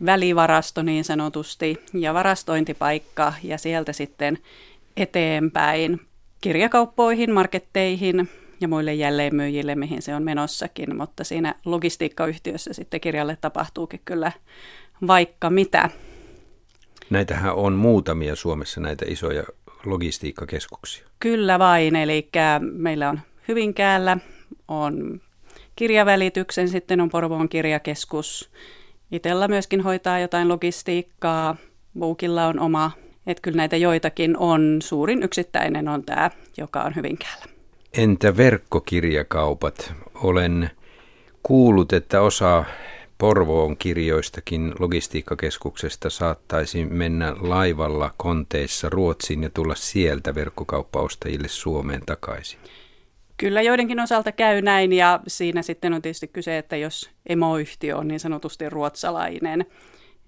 välivarasto 0.07 0.83
niin 0.83 1.05
sanotusti 1.05 1.81
ja 1.93 2.15
varastointipaikka 2.15 3.33
ja 3.43 3.59
sieltä 3.59 3.93
sitten 3.93 4.39
eteenpäin 4.97 6.01
kirjakauppoihin, 6.41 7.33
marketteihin 7.33 8.29
ja 8.63 8.69
muille 8.69 8.95
jälleenmyyjille, 8.95 9.75
mihin 9.75 10.03
se 10.03 10.15
on 10.15 10.23
menossakin, 10.23 10.97
mutta 10.97 11.25
siinä 11.25 11.55
logistiikkayhtiössä 11.65 12.73
sitten 12.73 13.01
kirjalle 13.01 13.39
tapahtuukin 13.41 14.01
kyllä 14.05 14.33
vaikka 15.07 15.51
mitä. 15.51 15.91
Näitähän 17.11 17.55
on 17.55 17.73
muutamia 17.73 18.37
Suomessa 18.37 18.81
näitä 18.81 19.05
isoja 19.09 19.43
logistiikkakeskuksia. 19.85 21.07
Kyllä 21.21 21.59
vain, 21.59 21.97
eli 21.97 22.29
meillä 22.61 23.09
on 23.09 23.21
Hyvinkäällä, 23.49 24.17
on 24.69 25.21
kirjavälityksen, 25.77 26.69
sitten 26.69 27.01
on 27.01 27.11
Porvoon 27.11 27.49
kirjakeskus. 27.49 28.51
Itellä 29.13 29.49
myöskin 29.49 29.81
hoitaa 29.81 30.19
jotain 30.19 30.49
logistiikkaa, 30.49 31.57
Buukilla 31.99 32.47
on 32.47 32.61
oma, 32.61 32.91
että 33.27 33.43
kyllä 33.43 33.57
näitä 33.57 33.77
joitakin 33.77 34.37
on. 34.37 34.77
Suurin 34.83 35.23
yksittäinen 35.23 35.89
on 35.89 36.05
tämä, 36.05 36.31
joka 36.57 36.83
on 36.83 36.97
Hyvinkäällä. 36.97 37.52
Entä 37.97 38.37
verkkokirjakaupat? 38.37 39.95
Olen 40.15 40.71
kuullut, 41.43 41.93
että 41.93 42.21
osa 42.21 42.65
Porvoon 43.19 43.77
kirjoistakin 43.77 44.75
logistiikkakeskuksesta 44.79 46.11
saattaisi 46.11 46.85
mennä 46.85 47.35
laivalla 47.41 48.11
konteissa 48.17 48.89
Ruotsiin 48.89 49.43
ja 49.43 49.51
tulla 49.51 49.75
sieltä 49.75 50.35
verkkokauppaostajille 50.35 51.49
Suomeen 51.49 52.01
takaisin. 52.07 52.61
Kyllä 53.37 53.63
joidenkin 53.63 54.01
osalta 54.01 54.33
käy 54.33 54.63
näin 54.63 54.93
ja 54.93 55.21
siinä 55.27 55.63
sitten 55.63 55.95
on 55.95 56.03
tietysti 56.03 56.29
kyse, 56.29 56.59
että 56.59 56.77
jos 56.77 57.11
emoyhtiö 57.27 57.97
on 57.97 58.09
niin 58.09 58.21
sanotusti 58.21 58.71
ruotsalainen, 58.71 59.67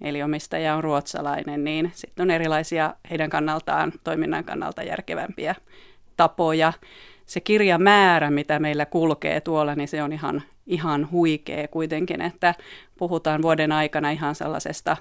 eli 0.00 0.22
omistaja 0.22 0.74
on 0.74 0.84
ruotsalainen, 0.84 1.64
niin 1.64 1.92
sitten 1.94 2.22
on 2.22 2.30
erilaisia 2.30 2.94
heidän 3.10 3.30
kannaltaan, 3.30 3.92
toiminnan 4.04 4.44
kannalta 4.44 4.82
järkevämpiä 4.82 5.54
tapoja. 6.16 6.72
Se 7.26 7.40
kirjamäärä, 7.40 8.30
mitä 8.30 8.58
meillä 8.58 8.86
kulkee 8.86 9.40
tuolla, 9.40 9.74
niin 9.74 9.88
se 9.88 10.02
on 10.02 10.12
ihan, 10.12 10.42
ihan 10.66 11.10
huikea 11.10 11.68
kuitenkin, 11.68 12.20
että 12.20 12.54
puhutaan 12.98 13.42
vuoden 13.42 13.72
aikana 13.72 14.10
ihan 14.10 14.34
sellaisesta 14.34 14.96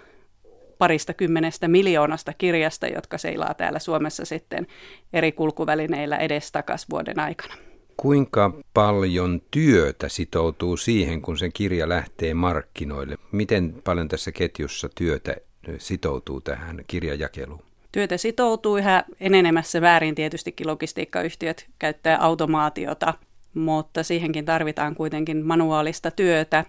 parista 0.77 1.13
kymmenestä 1.13 1.67
miljoonasta 1.67 2.33
kirjasta, 2.37 2.87
jotka 2.87 3.17
seilaa 3.17 3.53
täällä 3.53 3.79
Suomessa 3.79 4.25
sitten 4.25 4.67
eri 5.13 5.31
kulkuvälineillä 5.31 6.17
edestakas 6.17 6.89
vuoden 6.89 7.19
aikana. 7.19 7.53
Kuinka 7.97 8.51
paljon 8.73 9.41
työtä 9.51 10.09
sitoutuu 10.09 10.77
siihen, 10.77 11.21
kun 11.21 11.37
se 11.37 11.49
kirja 11.49 11.89
lähtee 11.89 12.33
markkinoille? 12.33 13.17
Miten 13.31 13.81
paljon 13.83 14.07
tässä 14.07 14.31
ketjussa 14.31 14.89
työtä 14.95 15.35
sitoutuu 15.77 16.41
tähän 16.41 16.83
kirjajakeluun? 16.87 17.72
Työtä 17.93 18.17
sitoutuu 18.17 18.77
yhä 18.77 19.03
enenemässä 19.19 19.81
väärin 19.81 20.15
tietystikin 20.15 20.67
logistiikkayhtiöt 20.67 21.67
käyttää 21.79 22.17
automaatiota, 22.21 23.13
mutta 23.53 24.03
siihenkin 24.03 24.45
tarvitaan 24.45 24.95
kuitenkin 24.95 25.45
manuaalista 25.45 26.11
työtä. 26.11 26.65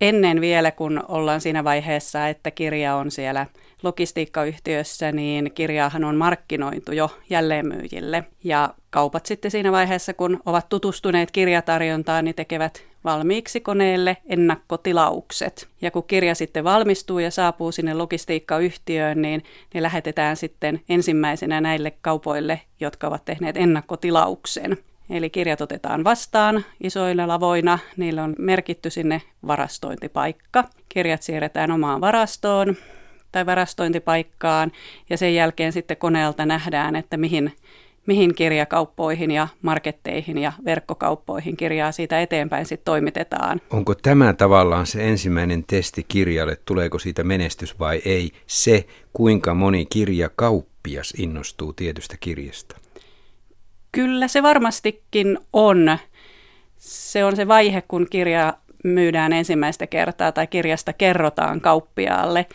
Ennen 0.00 0.40
vielä, 0.40 0.70
kun 0.70 1.04
ollaan 1.08 1.40
siinä 1.40 1.64
vaiheessa, 1.64 2.28
että 2.28 2.50
kirja 2.50 2.96
on 2.96 3.10
siellä 3.10 3.46
logistiikkayhtiössä, 3.82 5.12
niin 5.12 5.52
kirjaahan 5.54 6.04
on 6.04 6.16
markkinointu 6.16 6.92
jo 6.92 7.10
jälleenmyyjille. 7.30 8.24
Ja 8.44 8.74
kaupat 8.90 9.26
sitten 9.26 9.50
siinä 9.50 9.72
vaiheessa, 9.72 10.14
kun 10.14 10.40
ovat 10.46 10.68
tutustuneet 10.68 11.30
kirjatarjontaan, 11.30 12.24
niin 12.24 12.34
tekevät 12.34 12.82
valmiiksi 13.04 13.60
koneelle 13.60 14.16
ennakkotilaukset. 14.26 15.68
Ja 15.82 15.90
kun 15.90 16.04
kirja 16.06 16.34
sitten 16.34 16.64
valmistuu 16.64 17.18
ja 17.18 17.30
saapuu 17.30 17.72
sinne 17.72 17.94
logistiikkayhtiöön, 17.94 19.22
niin 19.22 19.42
ne 19.74 19.82
lähetetään 19.82 20.36
sitten 20.36 20.80
ensimmäisenä 20.88 21.60
näille 21.60 21.92
kaupoille, 22.00 22.60
jotka 22.80 23.06
ovat 23.06 23.24
tehneet 23.24 23.56
ennakkotilauksen. 23.56 24.78
Eli 25.10 25.30
kirjat 25.30 25.60
otetaan 25.60 26.04
vastaan 26.04 26.64
isoilla 26.82 27.28
lavoina, 27.28 27.78
niillä 27.96 28.24
on 28.24 28.34
merkitty 28.38 28.90
sinne 28.90 29.22
varastointipaikka. 29.46 30.64
Kirjat 30.88 31.22
siirretään 31.22 31.70
omaan 31.70 32.00
varastoon 32.00 32.76
tai 33.32 33.46
varastointipaikkaan 33.46 34.72
ja 35.10 35.18
sen 35.18 35.34
jälkeen 35.34 35.72
sitten 35.72 35.96
koneelta 35.96 36.46
nähdään, 36.46 36.96
että 36.96 37.16
mihin, 37.16 37.52
mihin 38.06 38.34
kirjakauppoihin 38.34 39.30
ja 39.30 39.48
marketteihin 39.62 40.38
ja 40.38 40.52
verkkokauppoihin 40.64 41.56
kirjaa 41.56 41.92
siitä 41.92 42.20
eteenpäin 42.20 42.66
sitten 42.66 42.84
toimitetaan. 42.84 43.60
Onko 43.70 43.94
tämä 43.94 44.32
tavallaan 44.32 44.86
se 44.86 45.08
ensimmäinen 45.08 45.64
testi 45.64 46.04
kirjalle, 46.08 46.56
tuleeko 46.64 46.98
siitä 46.98 47.24
menestys 47.24 47.78
vai 47.78 48.02
ei, 48.04 48.30
se 48.46 48.86
kuinka 49.12 49.54
moni 49.54 49.86
kirjakauppias 49.86 51.14
innostuu 51.18 51.72
tietystä 51.72 52.16
kirjasta? 52.20 52.76
Kyllä 53.92 54.28
se 54.28 54.42
varmastikin 54.42 55.38
on. 55.52 55.98
Se 56.78 57.24
on 57.24 57.36
se 57.36 57.48
vaihe, 57.48 57.82
kun 57.88 58.06
kirja 58.10 58.54
myydään 58.84 59.32
ensimmäistä 59.32 59.86
kertaa 59.86 60.32
tai 60.32 60.46
kirjasta 60.46 60.92
kerrotaan 60.92 61.60
kauppiaalle, 61.60 62.46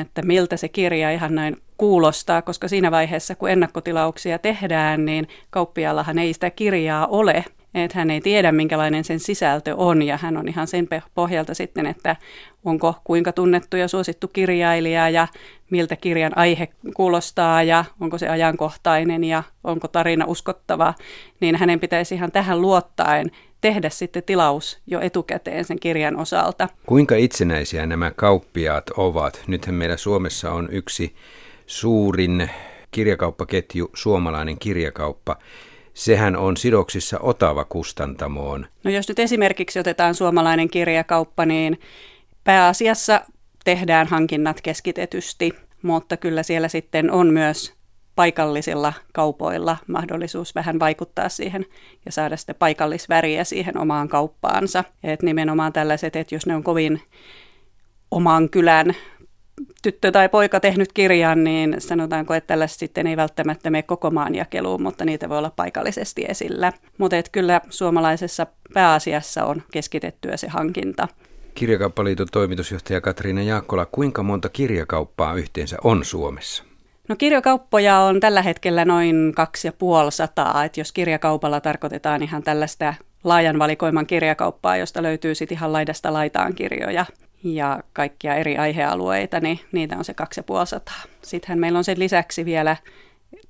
että 0.00 0.22
miltä 0.22 0.56
se 0.56 0.68
kirja 0.68 1.10
ihan 1.10 1.34
näin 1.34 1.56
kuulostaa, 1.76 2.42
koska 2.42 2.68
siinä 2.68 2.90
vaiheessa, 2.90 3.34
kun 3.34 3.50
ennakkotilauksia 3.50 4.38
tehdään, 4.38 5.04
niin 5.04 5.28
kauppiaallahan 5.50 6.18
ei 6.18 6.32
sitä 6.32 6.50
kirjaa 6.50 7.06
ole 7.06 7.44
että 7.74 7.98
hän 7.98 8.10
ei 8.10 8.20
tiedä, 8.20 8.52
minkälainen 8.52 9.04
sen 9.04 9.20
sisältö 9.20 9.74
on, 9.76 10.02
ja 10.02 10.16
hän 10.16 10.36
on 10.36 10.48
ihan 10.48 10.66
sen 10.66 10.88
pohjalta 11.14 11.54
sitten, 11.54 11.86
että 11.86 12.16
onko 12.64 12.94
kuinka 13.04 13.32
tunnettu 13.32 13.76
ja 13.76 13.88
suosittu 13.88 14.28
kirjailija, 14.28 15.08
ja 15.08 15.28
miltä 15.70 15.96
kirjan 15.96 16.38
aihe 16.38 16.68
kuulostaa, 16.94 17.62
ja 17.62 17.84
onko 18.00 18.18
se 18.18 18.28
ajankohtainen, 18.28 19.24
ja 19.24 19.42
onko 19.64 19.88
tarina 19.88 20.24
uskottava, 20.28 20.94
niin 21.40 21.56
hänen 21.56 21.80
pitäisi 21.80 22.14
ihan 22.14 22.32
tähän 22.32 22.60
luottaen 22.60 23.30
tehdä 23.60 23.90
sitten 23.90 24.22
tilaus 24.22 24.78
jo 24.86 25.00
etukäteen 25.00 25.64
sen 25.64 25.80
kirjan 25.80 26.16
osalta. 26.16 26.68
Kuinka 26.86 27.16
itsenäisiä 27.16 27.86
nämä 27.86 28.10
kauppiaat 28.10 28.90
ovat? 28.90 29.42
Nythän 29.46 29.74
meillä 29.74 29.96
Suomessa 29.96 30.52
on 30.52 30.68
yksi 30.72 31.14
suurin 31.66 32.50
kirjakauppaketju, 32.90 33.90
suomalainen 33.94 34.58
kirjakauppa 34.58 35.36
sehän 35.94 36.36
on 36.36 36.56
sidoksissa 36.56 37.18
Otava 37.22 37.64
kustantamoon. 37.64 38.66
No 38.84 38.90
jos 38.90 39.08
nyt 39.08 39.18
esimerkiksi 39.18 39.78
otetaan 39.78 40.14
suomalainen 40.14 40.68
kirjakauppa, 40.68 41.46
niin 41.46 41.80
pääasiassa 42.44 43.20
tehdään 43.64 44.06
hankinnat 44.06 44.60
keskitetysti, 44.60 45.52
mutta 45.82 46.16
kyllä 46.16 46.42
siellä 46.42 46.68
sitten 46.68 47.10
on 47.10 47.26
myös 47.26 47.74
paikallisilla 48.16 48.92
kaupoilla 49.12 49.76
mahdollisuus 49.86 50.54
vähän 50.54 50.78
vaikuttaa 50.78 51.28
siihen 51.28 51.66
ja 52.06 52.12
saada 52.12 52.36
sitä 52.36 52.54
paikallisväriä 52.54 53.44
siihen 53.44 53.78
omaan 53.78 54.08
kauppaansa. 54.08 54.84
Et 55.04 55.22
nimenomaan 55.22 55.72
tällaiset, 55.72 56.16
että 56.16 56.34
jos 56.34 56.46
ne 56.46 56.54
on 56.54 56.62
kovin 56.62 57.00
oman 58.10 58.50
kylän 58.50 58.94
tyttö 59.82 60.12
tai 60.12 60.28
poika 60.28 60.60
tehnyt 60.60 60.92
kirjan, 60.92 61.44
niin 61.44 61.76
sanotaanko, 61.78 62.34
että 62.34 62.48
tällaiset 62.48 62.78
sitten 62.78 63.06
ei 63.06 63.16
välttämättä 63.16 63.70
mene 63.70 63.82
koko 63.82 64.10
maan 64.10 64.34
jakeluun, 64.34 64.82
mutta 64.82 65.04
niitä 65.04 65.28
voi 65.28 65.38
olla 65.38 65.52
paikallisesti 65.56 66.24
esillä. 66.28 66.72
Mutta 66.98 67.16
kyllä 67.32 67.60
suomalaisessa 67.70 68.46
pääasiassa 68.74 69.44
on 69.44 69.62
keskitettyä 69.72 70.36
se 70.36 70.48
hankinta. 70.48 71.08
Kirjakauppaliiton 71.54 72.26
toimitusjohtaja 72.32 73.00
Katriina 73.00 73.42
Jaakkola, 73.42 73.86
kuinka 73.86 74.22
monta 74.22 74.48
kirjakauppaa 74.48 75.34
yhteensä 75.34 75.76
on 75.84 76.04
Suomessa? 76.04 76.64
No 77.08 77.16
kirjakauppoja 77.16 77.98
on 77.98 78.20
tällä 78.20 78.42
hetkellä 78.42 78.84
noin 78.84 79.32
kaksi 79.36 79.68
ja 79.68 79.72
puoli 79.72 80.12
sataa, 80.12 80.64
että 80.64 80.80
jos 80.80 80.92
kirjakaupalla 80.92 81.60
tarkoitetaan 81.60 82.22
ihan 82.22 82.42
tällaista 82.42 82.94
laajan 83.24 83.58
valikoiman 83.58 84.06
kirjakauppaa, 84.06 84.76
josta 84.76 85.02
löytyy 85.02 85.34
sitten 85.34 85.56
ihan 85.56 85.72
laidasta 85.72 86.12
laitaan 86.12 86.54
kirjoja 86.54 87.06
ja 87.44 87.82
kaikkia 87.92 88.34
eri 88.34 88.58
aihealueita, 88.58 89.40
niin 89.40 89.60
niitä 89.72 89.96
on 89.98 90.04
se 90.04 90.14
2500. 90.14 90.94
Sittenhän 91.22 91.58
meillä 91.58 91.78
on 91.78 91.84
sen 91.84 91.98
lisäksi 91.98 92.44
vielä 92.44 92.76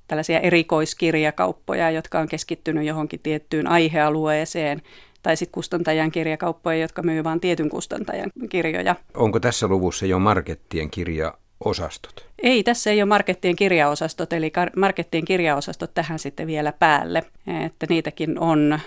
tällaisia 0.07 0.39
erikoiskirjakauppoja, 0.39 1.91
jotka 1.91 2.19
on 2.19 2.27
keskittynyt 2.27 2.85
johonkin 2.85 3.19
tiettyyn 3.19 3.67
aihealueeseen, 3.67 4.81
tai 5.23 5.37
sitten 5.37 5.53
kustantajan 5.53 6.11
kirjakauppoja, 6.11 6.77
jotka 6.77 7.01
myy 7.03 7.23
vain 7.23 7.39
tietyn 7.39 7.69
kustantajan 7.69 8.31
kirjoja. 8.49 8.95
Onko 9.13 9.39
tässä 9.39 9.67
luvussa 9.67 10.05
jo 10.05 10.19
markettien 10.19 10.91
kirjaosastot? 10.91 12.29
Ei, 12.43 12.63
tässä 12.63 12.91
ei 12.91 13.01
ole 13.01 13.09
markettien 13.09 13.55
kirjaosastot, 13.55 14.33
eli 14.33 14.51
markettien 14.75 15.25
kirjaosastot 15.25 15.93
tähän 15.93 16.19
sitten 16.19 16.47
vielä 16.47 16.71
päälle, 16.71 17.23
että 17.65 17.85
niitäkin 17.89 18.39
on 18.39 18.79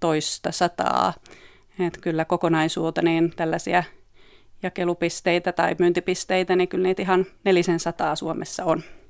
toista 0.00 0.52
sataa. 0.52 1.14
Että 1.86 2.00
kyllä 2.00 2.24
kokonaisuutta 2.24 3.02
niin 3.02 3.32
tällaisia 3.36 3.82
jakelupisteitä 4.62 5.52
tai 5.52 5.76
myyntipisteitä, 5.78 6.56
niin 6.56 6.68
kyllä 6.68 6.88
niitä 6.88 7.02
ihan 7.02 7.26
nelisen 7.44 7.80
sataa 7.80 8.16
Suomessa 8.16 8.64
on. 8.64 8.82